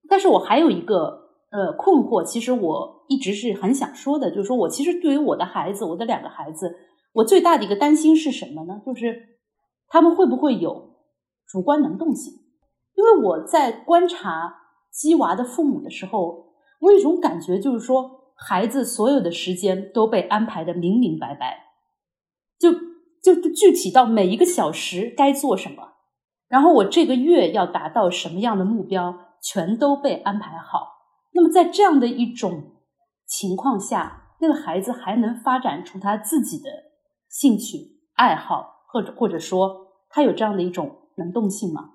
[0.08, 6.76] 但是我还有一个呃困惑，其实我一直是很想说的，就是说我其实对于我的孩子，我的两个孩子，
[7.12, 8.82] 我最大的一个担心是什么呢？
[8.84, 9.38] 就是
[9.88, 10.96] 他们会不会有
[11.46, 12.34] 主观能动性？
[12.94, 14.54] 因为我在观察
[14.92, 21.58] 鸡娃的父母的时候，我有一种感觉，就是说孩子所有的时间都被安排的明明白白，
[22.58, 22.95] 就。
[23.34, 25.94] 就具体到每一个小时该做什么，
[26.48, 30.96] 然后我这个月要达到什么样的目标，全都被安排好。
[31.32, 32.76] 那么在这样的一种
[33.26, 36.64] 情况下，那个孩子还能发展出他自己的
[37.28, 41.90] 兴趣爱好，或者或者说他有这样的一种能动性吗？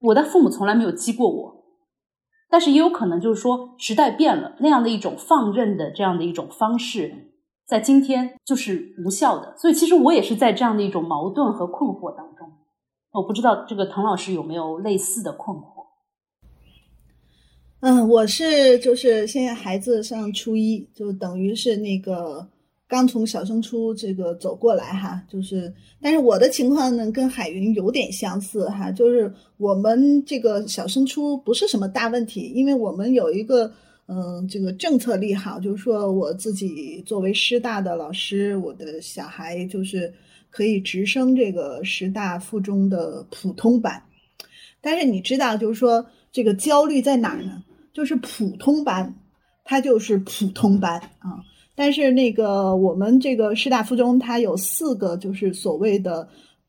[0.00, 1.64] 我的父母从来没有激过我，
[2.48, 7.32] 但是也有可能就是说时代变了，那样的一种放任的这样的一种方式。
[7.66, 12.48] 在今天就是无效的，所以其实我也是在这样的一种矛盾和困惑当中。
[13.10, 15.86] 我不知道这个滕老师有没有类似的困惑？
[17.80, 22.48] 嗯，我是就是现在孩子上初一，就等于是那个
[22.86, 33.72] 刚从小升初这个走过来哈，就是但是我的情况呢跟海云有点相似哈，就是我们这个小升初不是什么大问题，因为我们有一个。
[34.08, 40.14] 嗯，这个政策利好，就是说我自己作为师大的老师，我的小孩就是
[40.48, 44.00] 可以直升这个师大附中的普通班。
[44.80, 47.64] 但是你知道，就是说这个焦虑在哪儿呢？
[47.92, 49.12] 就是普通班，
[49.64, 51.42] 它就是普通班啊。
[51.74, 56.28] 但是那个我们这个师大附中，它有四个就是所谓的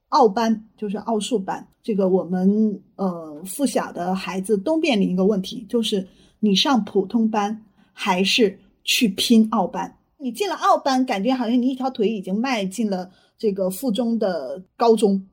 [0.10, 1.68] 奥班，就是奥数班。
[1.84, 6.04] 这个我们呃附小的孩子都面临一个问题，就是。
[6.40, 7.64] 你上普通班
[7.94, 9.98] 还是去拼奥班？
[10.18, 15.28] 你进了奥班，感觉好像你一条腿已经迈进了这个附中的高中，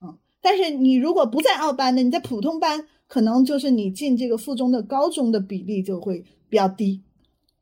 [0.00, 0.16] 嗯。
[0.40, 2.02] 但是你如果不在奥班呢？
[2.02, 7.02] 你在普通班，可能就是你进这个附中的高中的比例就会比较低。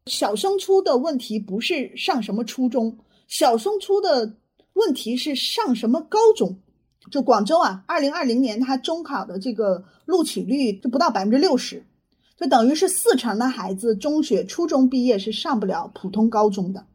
[0.06, 4.36] 小升初的问题不是上什么初中，小升初的
[4.72, 6.58] 问题是上什么高中。
[7.10, 11.84] 就广州啊，二零二零年它中考的这个录取率就不到百分之六十。
[12.40, 16.86] 就等于是四成的孩子中学、初中毕业是上不了普通高中的，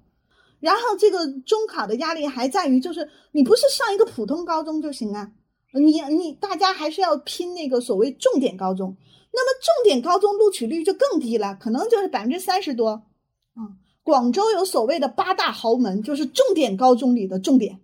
[0.59, 5.31] 然后这个中考的压力还在于，就是你不是上一个普通高中就行啊，
[5.71, 8.97] 你你大家还是要拼那个所谓重点高中，
[9.31, 13.03] 那么重点高中录取率就更低了，可能就是百分之三十多。
[13.55, 17.79] 嗯，广州有所谓的八大豪门，就是重点高中里的重点，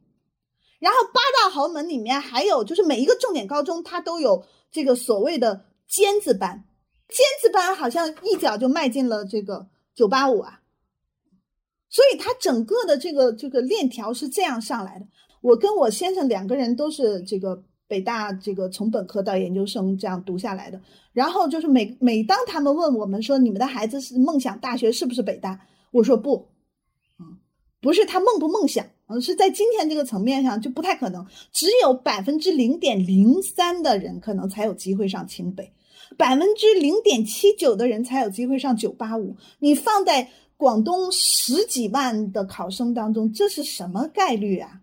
[0.79, 6.65] 然后八大豪门里面还有就是每一个重点高中它都有这个所谓的尖子班。
[7.11, 10.61] 尖子班好像一脚就迈进了这个九八五啊，
[11.89, 15.05] 所以他整个的这个这个链条是这样上来的。
[15.41, 20.79] 我跟我先生两个人都是这个北大这个从本科到研究生这样读下来的。
[21.11, 25.59] 然后就是每每当他们问我们说你们的孩子是梦想大学是不是北大，
[25.91, 26.47] 我说不，
[27.81, 35.73] 不是他梦不梦想，嗯，是在今天这个层面上就不太可能，只有百分之零点零三的人可能才有机会上清北。
[36.17, 44.81] 百分之零点七九的人才有机会上九八五，你放在广东十几万的考生当中，这是什么概率啊？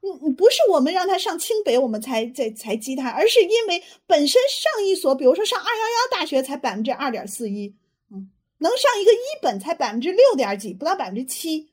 [0.00, 7.72] 嗯，不是我们让他上清北，我们才在才激他，而是因为本身上一所，比如说上二幺幺大学才百分之二点四一，
[8.10, 8.28] 嗯，
[8.58, 11.68] 能上一个一本才百分之六点几，不到百分之七。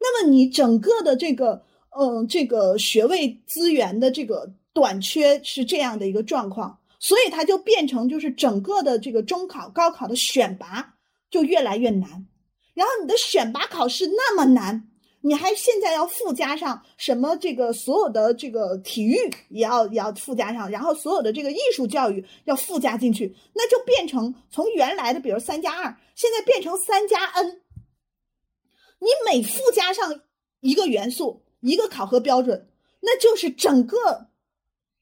[0.00, 6.78] 那么你整个的这个，嗯，这个学位资源的这个短缺是这样的一个状况。
[7.00, 10.94] 所以它就变成就是整个的这个中考、高考的选拔
[11.30, 12.26] 就越来越难，
[12.74, 14.88] 然后你的选拔考试那么难，
[15.20, 19.16] 你还现在要附加上什么这个所有的这个体育
[19.48, 27.60] 也要也要附加上，然后所有的这个艺术教育要附加进去，那就变成从原来的比如三加二，现在变成三加 N。
[29.00, 30.22] 你每附加上
[30.60, 32.68] 一个元素、一个考核标准，
[33.00, 34.27] 那就是整个。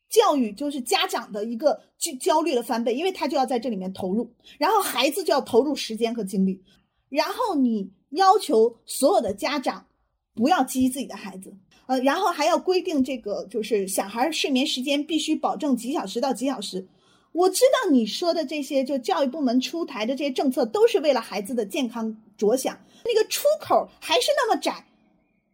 [0.09, 6.63] 教育就是家长的一个焦焦虑的翻倍，因为他就要在这里面投入，然后孩子就要投入时间和精力，
[7.09, 9.87] 然后你要求所有的家长
[10.35, 11.53] 不要激自己的孩子，
[11.87, 16.87] 呃，然后还要规定这个就是小孩睡眠时间必须保证几小时到几小时。
[17.33, 22.79] 我知道你说的这些，就教育部门出台的这些政策，都是为了孩子的健康着想。
[23.05, 24.87] 那个出口还是那么窄，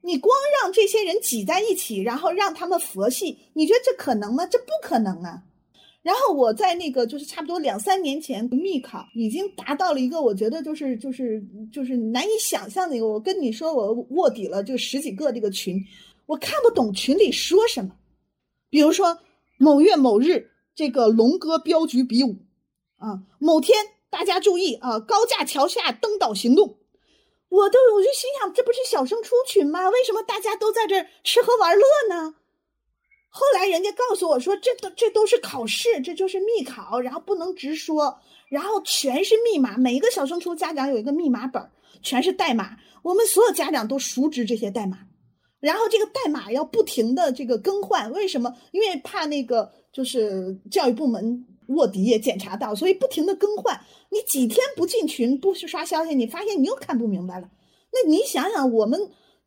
[0.02, 4.44] 你光让这些人挤在一起，然后让他们佛系，你觉得这可能吗？
[4.46, 5.42] 这不可能啊！
[6.02, 11.42] 然后我在那个就是差不多两三年前，密考已经达到了一个我觉得就是就是
[11.72, 13.08] 就是难以想象的一个。
[13.08, 15.82] 我跟你说，我卧底了就十几个这个群，
[16.26, 17.96] 我看不懂群里说什么。
[18.70, 19.18] 比如说
[19.58, 20.50] 某月某日。
[20.74, 22.34] 这个龙哥镖局比武，
[22.96, 23.76] 啊，某天
[24.08, 26.76] 大家注意啊，高架桥下登岛行动，
[27.52, 29.90] 我都我就心想，这不是小升初群吗？
[29.90, 32.34] 为什么大家都在这吃喝玩乐呢？
[33.28, 41.70] 后来人家告诉我说，这都这都是考试，这就是密考，然后不能直说，然后全是密码，每一个小升初家长有一个密码本，
[42.02, 45.00] 全是代码，我们所有家长都熟知这些代码，
[45.60, 48.56] 然后这个代码要不停的这个更换，为什么？
[48.70, 49.72] 因为怕那个。
[49.92, 53.80] 就是教育部门卧底也检查到，所以不停的更换。
[54.10, 57.50] 你几天不进群不去刷消息，你发现你又看不明白了。
[57.92, 59.00] 那你想想，我们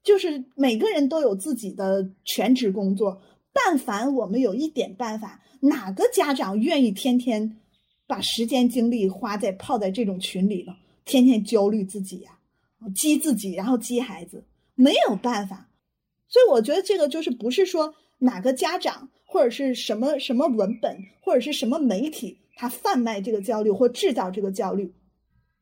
[0.03, 3.21] 就是每个人都有自己的全职工作，
[3.53, 7.57] 但凡我们有一点办法，哪个家长愿意天天
[8.07, 12.37] 把时间精力花在泡在这种群里了，天天焦虑自己呀，
[12.93, 14.43] 激自己，然后激孩子，
[14.75, 15.69] 没有办法。
[16.27, 19.09] 所以我觉得这个就是不是说哪个家长。
[19.25, 24.93] 或者是什么什么文本，或者是什么媒体，他贩卖这个焦虑或制造这个焦虑，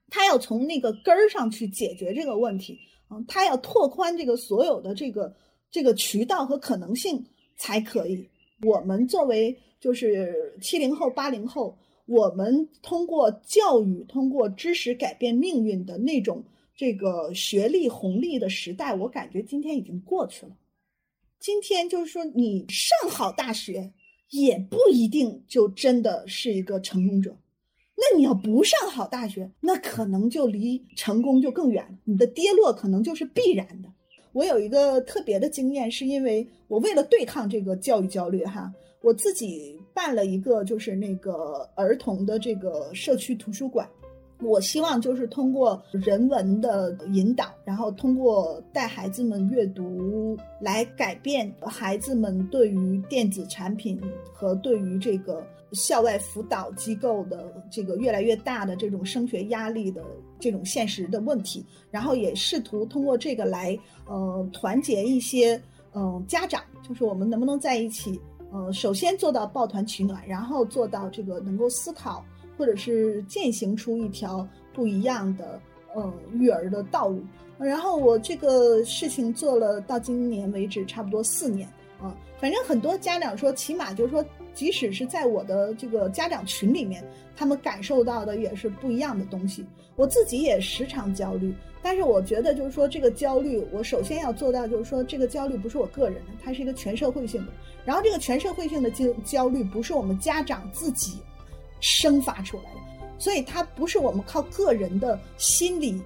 [0.09, 2.77] 他要从那个根儿上去解决这个问题，
[3.09, 5.33] 嗯，他要拓宽这个所有的这个
[5.71, 8.29] 这个渠道和可能性才可以。
[8.61, 16.43] 我们作为就是七零后、八零后，我们通过教育、通过知识改变命运的那种
[16.75, 20.51] 这个学历红利的时代，我感觉今天已经过去了。
[21.43, 23.91] 今天就是说，你上好大学
[24.29, 27.35] 也不一定就真的是一个成功者。
[27.97, 31.85] 那你要不上好大学，那可能就离成功就更远。
[32.05, 33.89] 你的跌落可能就是必然的。
[34.31, 38.71] 我有一个特别的经验，是因为我为了对抗这个教育焦虑，哈，
[39.01, 43.85] 我自己办了一个就是那个儿童的这个社区图书馆。
[44.43, 53.99] 我希望就是通过人文的引导，然后通过带孩子们阅读来改变孩子们对于电子产品
[54.33, 60.03] 和对于这个校外辅导机构的这个越来越大的这种升学压力的
[60.39, 65.59] 这种现实的问题，然后也试图通过这个来呃团结一些
[65.93, 68.19] 嗯家长，就是我们能不能在一起，
[68.51, 72.23] 呃，首先做到抱团取暖，然后做到这个能够思考。
[72.63, 75.59] 或者是践行出一条不一样的
[75.97, 77.21] 嗯育儿的道路，
[77.57, 81.67] 然后我这个事情做了到今年为止差不多四年
[82.01, 87.03] 啊，反正很多家长说，起码就是说，即使是在我的这个家长群里面，
[87.35, 89.65] 他们感受到的也是不一样的东西。
[89.97, 97.51] 我自己也时常焦虑，但是我觉得就是说，这个焦虑，我首先要做到就是说，这个焦虑不是我个人的，它是一个全社会性的。
[97.83, 101.19] 然后这个全社会性的焦焦虑，不是我们家长自己。
[101.83, 102.79] 生发出来的，
[103.19, 106.01] 所以它不是我们靠个人的心理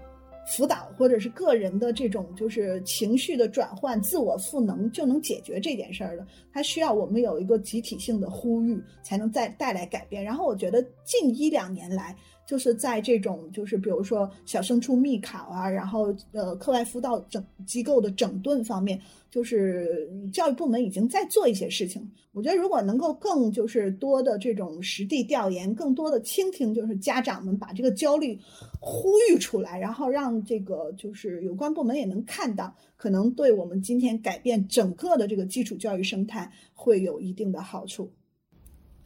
[0.48, 6.26] 辅导或者是个人的这种就是情绪的转换、自我赋能就能解决这件事儿的。
[6.52, 10.24] 它需要我们有一个集体性的呼吁，才能再带来改变。
[10.24, 12.16] 然后我觉得近一两年来。
[12.48, 18.98] 就是在这种，就是比如说小升初密考啊，然后呃课外辅导整机构的整顿方面，
[19.30, 22.10] 就是教育部门已经在做一些事情。
[22.32, 28.40] 我觉得如果能够更就是多的这种实地调研，更多的倾听，就是家长们把这个焦虑
[28.80, 38.10] 呼吁出来，然后让这个就是有关部门也能看到，可能对我们今天改变整个的这个基础教育生态会有一定的好处。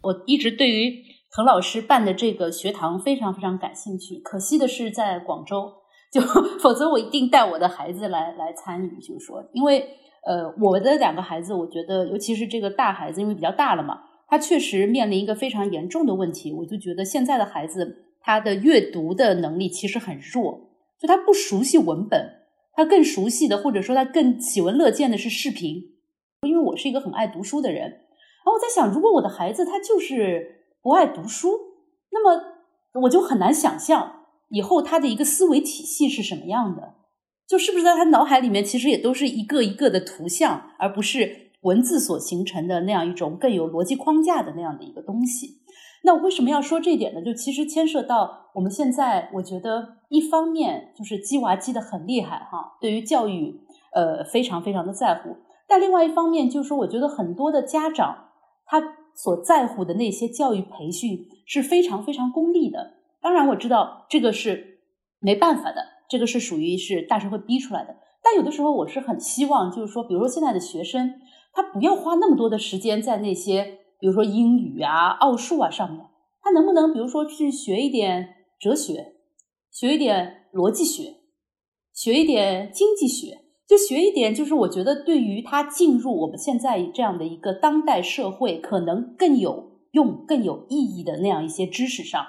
[0.02, 1.04] 我一直对于。
[1.34, 5.72] 滕老师办的这个学堂非常非常感兴趣，可惜的是在广州，
[6.12, 6.20] 就
[6.60, 9.00] 否则我一定带我的孩子来来参与。
[9.00, 9.88] 就是说，因为
[10.26, 16.52] 呃，我的两个孩子，我觉得尤其是这个大孩子，因为比较大了嘛，他确实面临一个非常严重的问题。
[16.52, 20.70] 我就觉得现在的孩子他的阅读的能力其实很弱，
[21.00, 22.42] 就他不熟悉文本，
[22.74, 25.82] 他更熟悉的或者说他更喜闻乐见的是视频。
[26.46, 30.58] 因为我是一个很爱读书的人，然后我在想，如果我的孩子他就是。
[30.82, 31.52] 不爱读书，
[32.12, 32.44] 那么
[33.04, 36.96] 我就很难想象以后他的一个思维体系是什么样的，
[37.48, 45.62] 就是不是在他脑海里面其实也都是一个一个的图像，而不是文字所形成的那样一种更有逻辑框架的那样的一个东西。
[46.04, 47.22] 那我为什么要说这一点呢？
[47.22, 53.62] 就其实牵涉到我们现在，我觉得一方面就是鸡娃鸡的很厉害哈，对于教育
[53.94, 58.30] 呃非常非常的在乎，但另外一方面就是说，我觉得很多的家长
[58.66, 58.98] 他。
[59.24, 62.94] 所在乎的那些教育培训是非常非常功利的。
[63.22, 64.80] 当然，我知道这个是
[65.20, 67.98] 没办法的，这个是属于是大社会逼出来的。
[68.24, 71.22] 但有的时候，我是很希望，就是说，比如说现在的学生，
[71.54, 76.04] 他不要花那么多的时间在那些，比如说英语啊、奥数啊上面，
[76.42, 78.28] 他能不能，比如说去学一点
[78.60, 79.14] 哲学，
[79.70, 81.18] 学一点逻辑学，
[81.94, 83.41] 学一点经济学。
[83.72, 92.22] 就学一点，就是我觉得对于他进入我们现在这样的一个当代社会，可能更有用、更有意义的那样一些知识上，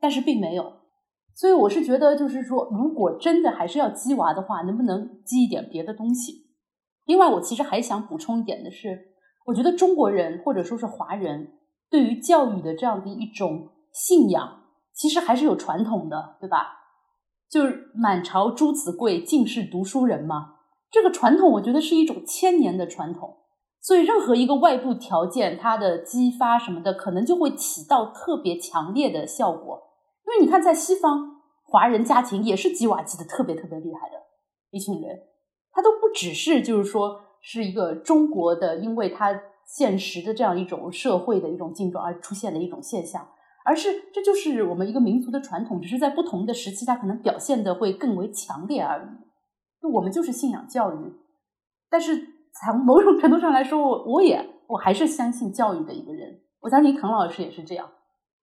[0.00, 0.72] 但是并没有。
[1.34, 6.46] 所以我是觉得，就是说，如果真的还是要激娃的话，能不能激一点别的东西？
[7.04, 9.08] 另外，我其实还想补充一点的是，
[9.48, 11.58] 我觉得中国人或者说是华人
[11.90, 14.62] 对于教育的这样的一种信仰，
[14.94, 16.78] 其实还是有传统的，对吧？
[17.50, 20.54] 就是满朝朱子贵，尽是读书人嘛。
[20.90, 23.36] 这个传统，我觉得是一种千年的传统，
[23.80, 29.82] 所以任何一个外部条件，它的激发什么的，可能就会起到特别强烈的效果。
[30.26, 34.16] 因为你看，在西方，华人家庭也是鸡娃鸡的特别特别厉害的
[34.70, 35.16] 一群人，
[35.72, 43.28] 他都不只是就是说是一个中国的，因为他现实的这样一种社会的一种境状而出现的一种现象，
[43.64, 49.29] 而是这就是我们一个民族的传统，只是在不同的时期，它可能表现的会更为强烈而已。
[49.88, 51.12] 我们就是信仰教育，
[51.88, 52.16] 但是
[52.52, 56.40] 从某种程度上来说，我我也我还是相信教育的一个人。
[56.60, 57.90] 我相信滕老师也是这样，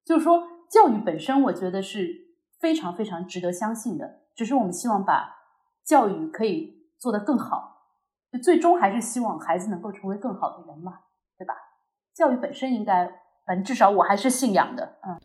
[0.04, 2.10] 就是说教育本身，我觉得是
[2.60, 4.22] 非常非常值得相信的。
[4.36, 5.36] 只是我们希望把
[5.86, 7.84] 教育可以做得更好，
[8.44, 10.94] 最终还是希望孩子能够成为更好的人嘛，
[11.38, 11.54] 对吧？
[12.16, 13.06] 教育本身应该，
[13.46, 15.20] 嗯，至少我还是信仰的，嗯，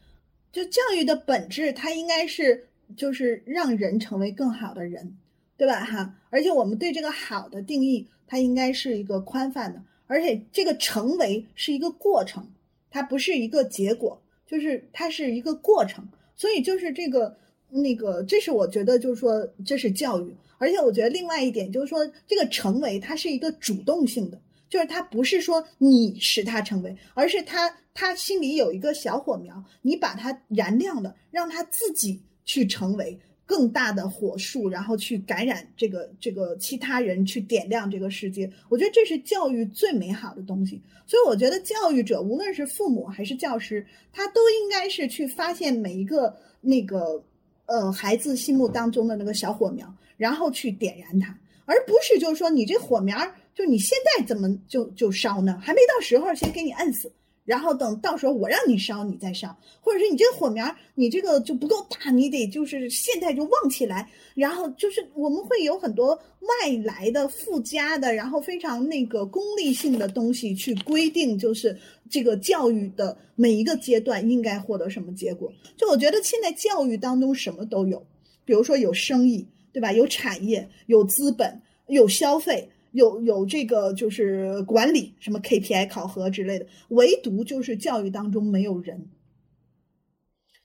[0.52, 5.16] 就教育的本质，它应该是就是让人成为更好的人。
[5.62, 5.84] 对吧？
[5.84, 12.44] 哈，而且我们对这个好的定义，它应该是一个宽泛的，而且这个成为是一个过程，
[12.90, 16.04] 它不是一个结果，就是它是一个过程。
[16.34, 17.32] 所以就是这个
[17.70, 33.16] 那个，这是我觉得就是说这是教育，而且我觉得另外一点就是说这个成为它是一个主动性的，就是它不是说你使它成为，而是他他心里有一个小火苗，你把它燃亮了，让他自己去成为。
[33.52, 38.50] 更大的火树，然后去感染这个这个其他人，去点亮这个世界。
[38.70, 40.80] 我觉得这是教育最美好的东西。
[41.06, 47.22] 所以我觉得教育者，无论是父母还是教师，他都应该是去发现每一个那个
[47.66, 53.18] 呃孩子心目当中的那个小火苗，然后去点燃它，而不是就是说你这火苗
[53.54, 55.60] 就你现在怎么就就烧呢？
[55.62, 57.12] 还没到时候，先给你摁死。
[57.44, 64.08] 然后等到时候我让你烧，你再烧，或者是你这个火苗你这个就不够大，你得就是现在就旺起来。
[64.34, 71.76] 然后就是我们会有很多外来的附加的，然后非常那个功利性的东西去规定，就是
[72.08, 75.52] 这个教育的每一个阶段应该获得什么结果。
[75.76, 78.00] 就我觉得现在教育当中什么都有，
[78.44, 79.92] 比如说有生意，对吧？
[79.92, 82.70] 有产业，有资本，有消费。
[82.92, 89.10] 有有这个就是管理什么 KPI 考核之类的，唯独就是教育当中没有人。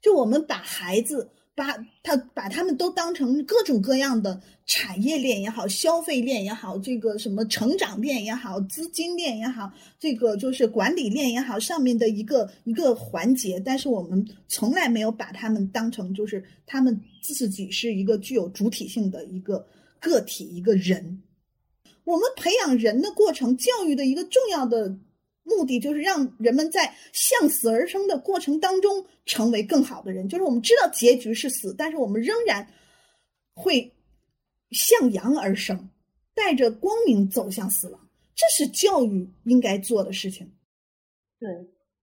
[0.01, 19.65] 就我们把孩子把他把他们都当成各种各样的产业链也好，消费链也好，这个什么成长链也好，资金链也好，这个就是管理链也好，上面的一个一个环节，但是我们从来没有把他们当成就是他们自己是一个具有主体性的一个
[19.99, 21.23] 个体一个人。
[22.07, 24.97] 我们培养人的过程，教育的一个重要的
[25.43, 30.25] 目的，就是让人们在向死而生的过程当中成为更好的人。
[30.29, 32.65] 就是我们知道结局是死，但是我们仍然
[33.53, 33.91] 会
[34.71, 35.89] 向阳而生，
[36.33, 37.99] 带着光明走向死亡。
[38.33, 40.53] 这是教育应该做的事情。
[41.41, 41.49] 对，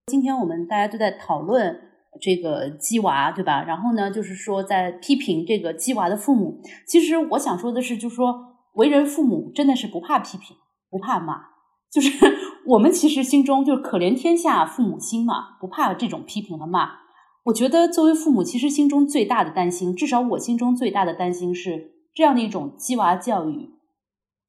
[0.09, 1.81] 今天我们大家都在讨论
[2.21, 3.65] 这个鸡娃，对吧？
[3.65, 6.61] 然后呢，就是说在批评这个鸡娃的父母。
[6.87, 8.51] 其实我想说的是，就是说。
[8.75, 10.57] 为人父母真的是不怕批评，
[10.91, 11.47] 不怕骂，
[11.91, 12.11] 就是
[12.67, 17.05] 我们其实心中就是可怜天下父母心嘛，不怕这种批评和骂。
[17.45, 23.75] 我觉得作为父母，其实心中最大的担心，至少我心中最大的担心是这样的一种鸡娃教育。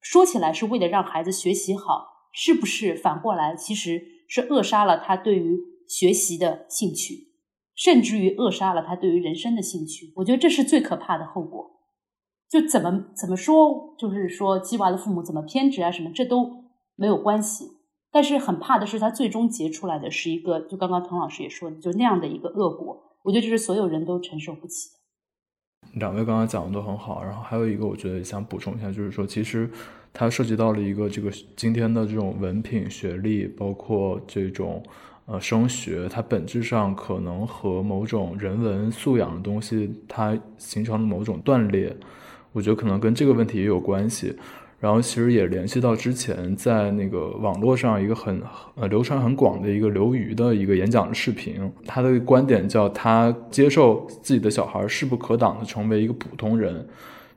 [0.00, 7.28] 说起来是为了让孩子学习好，是不是反过来其实是扼杀了他对于学习的兴趣，
[7.74, 10.12] 甚至于扼杀了他对于人生的兴趣？
[10.16, 11.75] 我觉得这是最可怕的后果。
[12.48, 17.66] 就怎么怎么说，就是说鸡娃的父母怎么偏执啊什么，这都没有关系。
[18.12, 23.02] 但是很怕的是，他最终结出来的是一个，就刚刚滕老师也说的，就那样的一个恶果。
[23.24, 24.96] 我觉得这是所有人都承受不起的。
[26.00, 29.68] 两位刚刚讲的都很好，然后还有一个我觉得想补充一下，就是说其实
[30.12, 34.82] 它涉及到了一个这个今天的这种文凭、学历，包括这种
[35.26, 41.94] 呃升学，它本质上可能和某种人文素养的东西它形成了某种断裂，
[42.56, 44.34] 我觉得可能跟这个问题也有关系。
[44.80, 48.40] 然后其实也联系到之前在那个网络上一个很
[48.74, 56.86] 呃流传很广的一个刘瑜的一个演讲的视频，他的观点叫他接受自己的小孩势不可挡的成为一个普通人。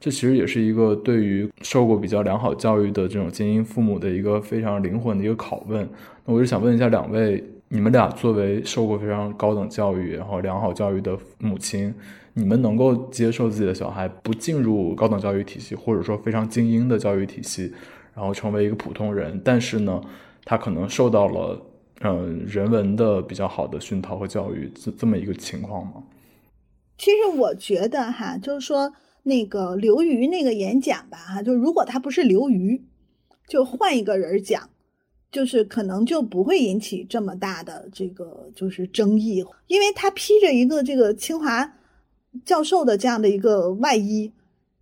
[0.02, 5.88] 这其实也是一个对于受过比较良好教育的这种精英父母的一个非常灵魂的一个拷问。
[6.26, 11.94] 那我就想问一下两位，你们俩作为受过非常高等教育然后良好教育的母亲，
[12.40, 17.74] 你们能够接受自己的小孩不进入高等教育体系，或者说非常精英的教育体系，
[18.16, 20.02] 然后成为一个普通人，但是呢，
[20.46, 21.62] 他可能受到了
[22.02, 26.04] 嗯人文的比较好的熏陶和教育，这这么一个情况吗？
[26.98, 28.94] 其实我觉得哈，就是说。
[29.24, 32.82] 那个刘瑜那个演讲吧，哈，就如果他不是刘瑜，
[33.50, 34.70] 就换一个人讲，
[35.30, 41.70] 就是可能就不会引起这么大的这个就是争议，因为他披着一个这个清华
[42.46, 44.32] 教授的这样的一个外衣，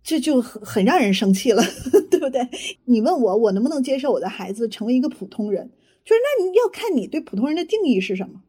[0.02, 1.62] 这就很很让人生气了，
[2.10, 2.46] 对不对？
[2.84, 5.70] 你问我，我能不能接受我的孩子成为一个普通人？
[6.04, 8.42] 就是那你要看你对普通人的定义是什么。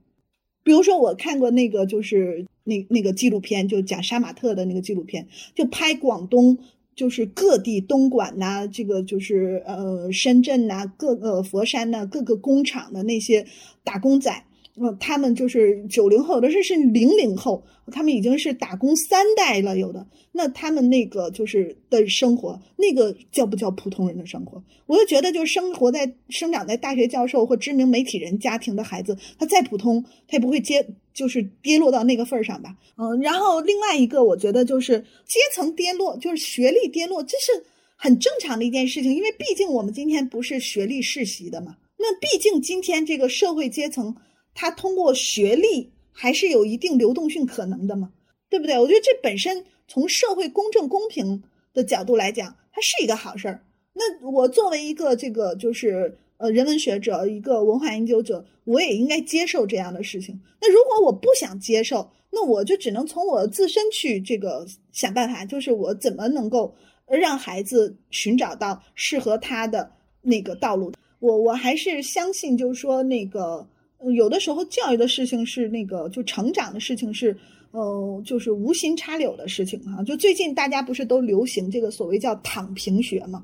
[0.64, 6.57] 比如说，我看过那个，就是那那个纪录片，就讲杀马特的那个纪录片，就拍广东，
[6.95, 13.45] 就是各地东莞呐，这个就是呃深圳呐，各个佛山呐，各个工厂的那些
[13.84, 14.43] 打工仔。
[14.76, 20.07] 呃，他们就是九零后，有的是是零零后，他们已经是打工三代了，有的。
[20.32, 24.63] 那他们那个就是的生活，那个叫不叫普通人的生活？
[24.86, 32.74] 我就觉得，就是生活在生长在大学教授或知名媒体人家庭的孩子，他再普通，他也不会接，就是跌落到那个份儿上吧。
[32.95, 37.65] 嗯，然后另外一个，我觉得就是阶层跌落，就是学历跌落，这是
[37.97, 41.76] 很正常的一件事情，因为毕竟我们今天不是学历世袭的嘛。
[41.97, 44.15] 那毕竟今天这个社会阶层。
[44.62, 48.12] 他通过学历还是有一定流动性可能的嘛，
[48.49, 48.78] 对不对？
[48.78, 51.41] 我觉得这本身从社会公正公平
[51.74, 53.64] 的角度来讲，它是一个好事儿。
[53.93, 60.38] 那我作为一个这个就是呃人文学者，一个文化研究者，我也应该接受这样的事情。
[60.60, 66.76] 那如果我不想接受，那我就只能从我自身去这个想办法，就是我怎么能够
[67.07, 69.89] 让孩子寻找到适合他的
[70.22, 70.91] 那个道路。
[71.20, 73.66] 我我还是相信，就是说那个。
[74.02, 77.36] 嗯有的时候教育的事情是那个，就成长的事情是，
[77.72, 80.04] 呃，就是无心插柳的事情哈。
[80.04, 83.43] 就最近大家不是都流行这个所谓叫躺平学吗？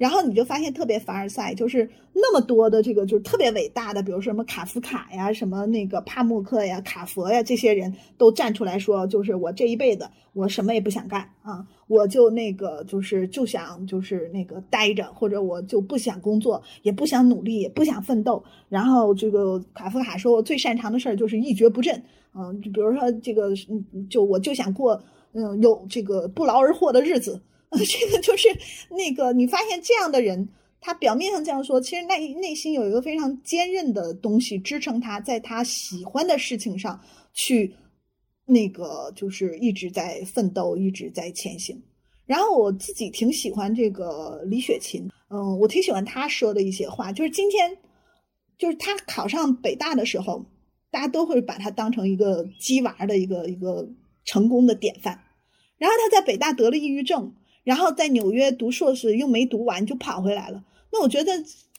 [0.00, 18.42] 然后你就发现特别凡尔赛，就是那么多的这个就是特别伟大的，比如说什么卡夫卡呀，什么那个帕慕克呀、卡佛呀，这些人都站出来说，就是我这一辈子我什么也不想干啊，我就那个就是就想就是那个待着，或者我就不想工作，也不想努力，也不想奋斗。
[18.70, 22.02] 然后这个卡夫卡说，我最擅长的事儿就是一蹶不振，
[22.34, 23.50] 嗯，就比如说这个，
[24.08, 24.98] 就我就想过，
[25.34, 27.38] 嗯，有这个不劳而获的日子。
[27.86, 28.48] 这个就是
[28.90, 30.48] 那个，你发现这样的人，
[30.80, 37.00] 他表面上这样说，其实内内心有一个非常坚韧的东西支撑他，在他喜欢的事情上
[37.32, 37.72] 去，
[38.44, 41.80] 那个就是一直在奋斗，一直在前行。
[42.26, 47.78] 然后我自己挺喜欢这个李雪琴，嗯，我挺喜欢她说的一些话，就是今天，
[48.58, 50.44] 就是她考上北大的时候，
[50.90, 53.88] 大家都会把她当成一个鸡娃的一个一个
[54.24, 55.20] 成功的典范。
[55.78, 57.32] 然后她在北大得了抑郁症。
[57.64, 61.32] 然后在纽约读硕士又没读完就跑回来了，那我觉得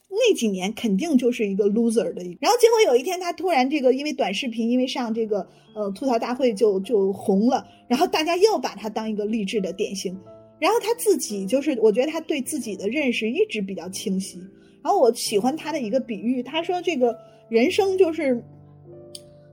[0.08, 2.22] 那几年肯定就是一个 loser 的。
[2.40, 10.16] 然后结果有一天他突然这个因为短视频，因为上这个呃吐槽大会就就红了，然后大家又把他当一个励志的典型。
[10.58, 14.38] 然后他自己就是我觉得他对自己的认识一直比较清晰。
[14.80, 17.18] 然后我喜欢他的一个比喻，他说这个
[17.48, 18.40] 人生就是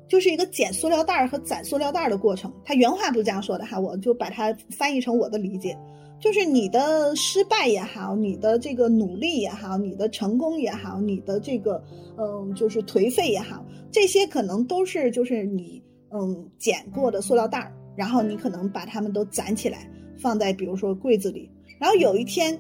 [0.08, 2.54] 就是一个捡塑料袋和攒塑料袋的过程。
[2.64, 5.76] 他原话不是这样说的哈，我就把它翻译成我的理解。
[6.20, 11.82] 就是你的失败也好，你的这个努力也好，你的成功也好，你的这个
[12.18, 21.50] 嗯，就是颓废也好，这些可能都是就是你嗯捡过的塑料袋儿，然后你可能把它们都攒起来，放在比如说柜子里，
[21.80, 22.60] 然后有一天，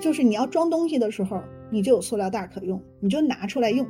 [0.00, 1.40] 就是你要装东西的时候，
[1.70, 3.86] 你就有塑料袋可用，你就拿出来用。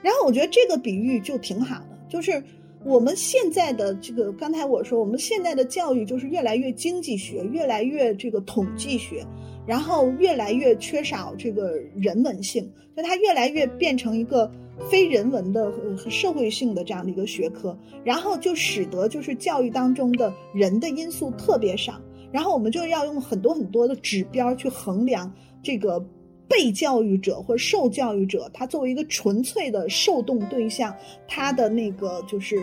[0.00, 2.42] 然后我觉得这个比喻就挺好的，就是。
[2.84, 9.24] 我们现在的这个，刚才我说，我们现在的教育就是越来越经济学，越来越这个统计学，
[9.66, 14.50] 然后越来越缺少这个人文性，就它越来越变成一个
[14.90, 22.00] 非人文的和社会性的这样的一个学科，然后就使得就是教育当中的人的因素特别少，
[22.32, 26.04] 然后我们就要用很多很多的指标去衡量这个
[26.48, 30.94] 被教育者或受教育者，他作为一个纯粹的受动对象，
[31.26, 32.58] 他的那个就是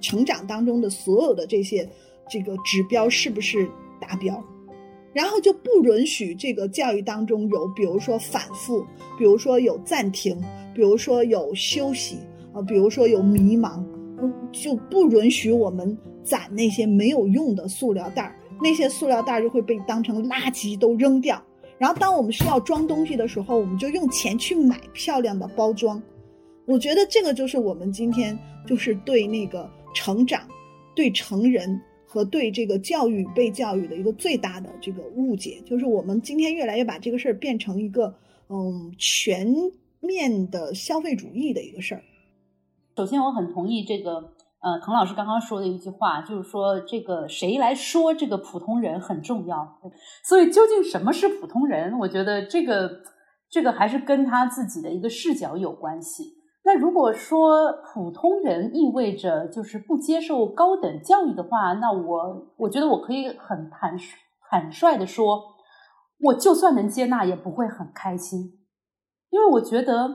[0.00, 1.88] 成长当中的所有的这些
[2.30, 3.68] 这个指标是不是
[4.00, 4.42] 达标？
[5.12, 8.84] 然后就不允许这个教育当中有，比如说反复，
[9.16, 10.36] 比如说有暂停，
[10.74, 12.18] 比如说有休息，
[12.52, 13.80] 啊，比如说有迷茫，
[14.50, 21.40] 就不允许我们攒那些没有用的塑料袋儿，那些塑料袋儿就会被当成垃圾都扔掉。
[21.84, 26.02] 然后当我们需要装东西的时候，我们就用钱去买漂亮的包装。
[26.64, 30.48] 我觉得这个就是我们今天就是对那个成长，
[30.96, 31.78] 对成人。
[32.06, 38.14] 和对这个教育被教育的一个最大的这个误解，就是我们今天越来越把这个事儿变成一个
[38.48, 39.52] 嗯全
[39.98, 42.02] 面的消费主义的一个事儿。
[42.96, 44.32] 首先，我很同意这个
[44.64, 49.78] 呃滕老师刚刚说的一句话，就是说这个谁来说这个普通人很重要。
[50.24, 51.98] 所以，究竟什么是普通人？
[51.98, 52.90] 我觉得这个
[53.50, 56.38] 这个还是跟他自己的一个视角有关系。
[56.64, 63.94] 那如果说普通人意味着就是不接受高等教育的话，那我我觉得我可以很坦
[64.50, 65.42] 坦率的说，
[66.20, 68.40] 我就算能接纳，也不会很开心，
[69.28, 70.08] 因为我觉得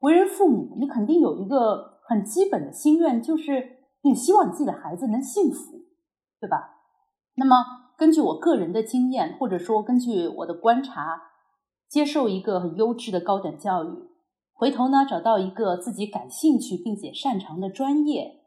[0.00, 5.78] 为人父母，你肯定有一个很基本的心愿，就是你希望你自己的孩子能幸福，
[6.38, 6.82] 对吧？
[7.36, 7.56] 那么
[7.96, 11.22] 根据我个人的经验，或者说根据我的观察，
[11.88, 13.88] 接受一个很优质的高等教育。
[14.52, 18.42] 回头呢，找到一个自己感兴趣并且擅长的专业，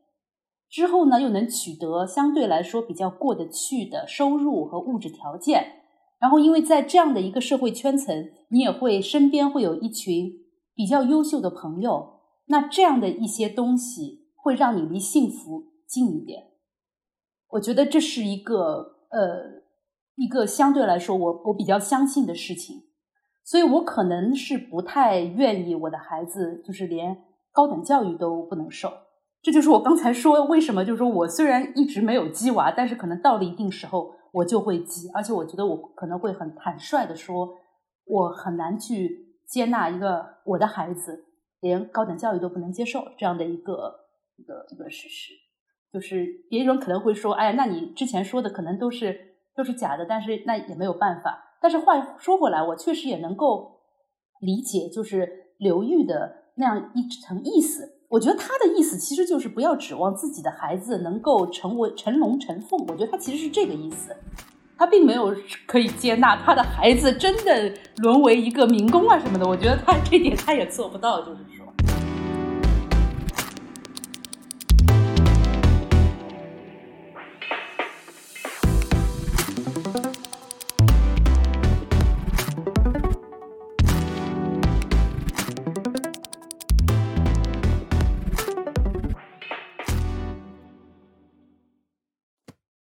[0.69, 5.73] 之后呢，又能取得相对来说比较过得去的收入和物质条件。
[6.19, 10.31] 然后，因为在这样的一个社会圈层，你也会身边会有一群
[10.73, 12.21] 比较优秀的朋友。
[12.47, 16.51] 那这样的一些东西会让你离幸福近一点。
[17.49, 19.63] 我觉得这是一个呃，
[20.15, 22.83] 一个相对来说我我比较相信的事情。
[23.43, 27.17] 所以我可能是不太愿意我的孩子就是连
[27.51, 28.91] 高等教育都不能受，
[29.41, 37.55] 这就是我刚才说为什么，就是说我虽然一直没有鸡娃，但是可能到了一定时候我就会鸡，而且我觉得我可能会很坦率的说，
[38.05, 41.25] 我很难去接纳一个我的孩子
[41.61, 44.06] 连高等教育都不能接受这样的一个
[44.37, 45.33] 一个一个事实，
[45.91, 51.57] 就是别人可能会说，哎，那你之前说的可能都是都是假的，但是那也没有办法。
[51.61, 53.81] 但是话说回来，我确实也能够
[54.39, 57.95] 理解，就是刘玉的那样一层意思。
[58.09, 62.79] 我觉得他的意思其实就是不要指望自己的孩子能够成为成龙成凤。
[62.87, 64.15] 我觉得他其实是这个意思，
[64.77, 65.35] 他并没有
[65.65, 69.45] 可以接纳他的孩子真的沦为一个民工啊什么的。
[69.45, 71.66] 我觉得他 这点他也做不到，就是说。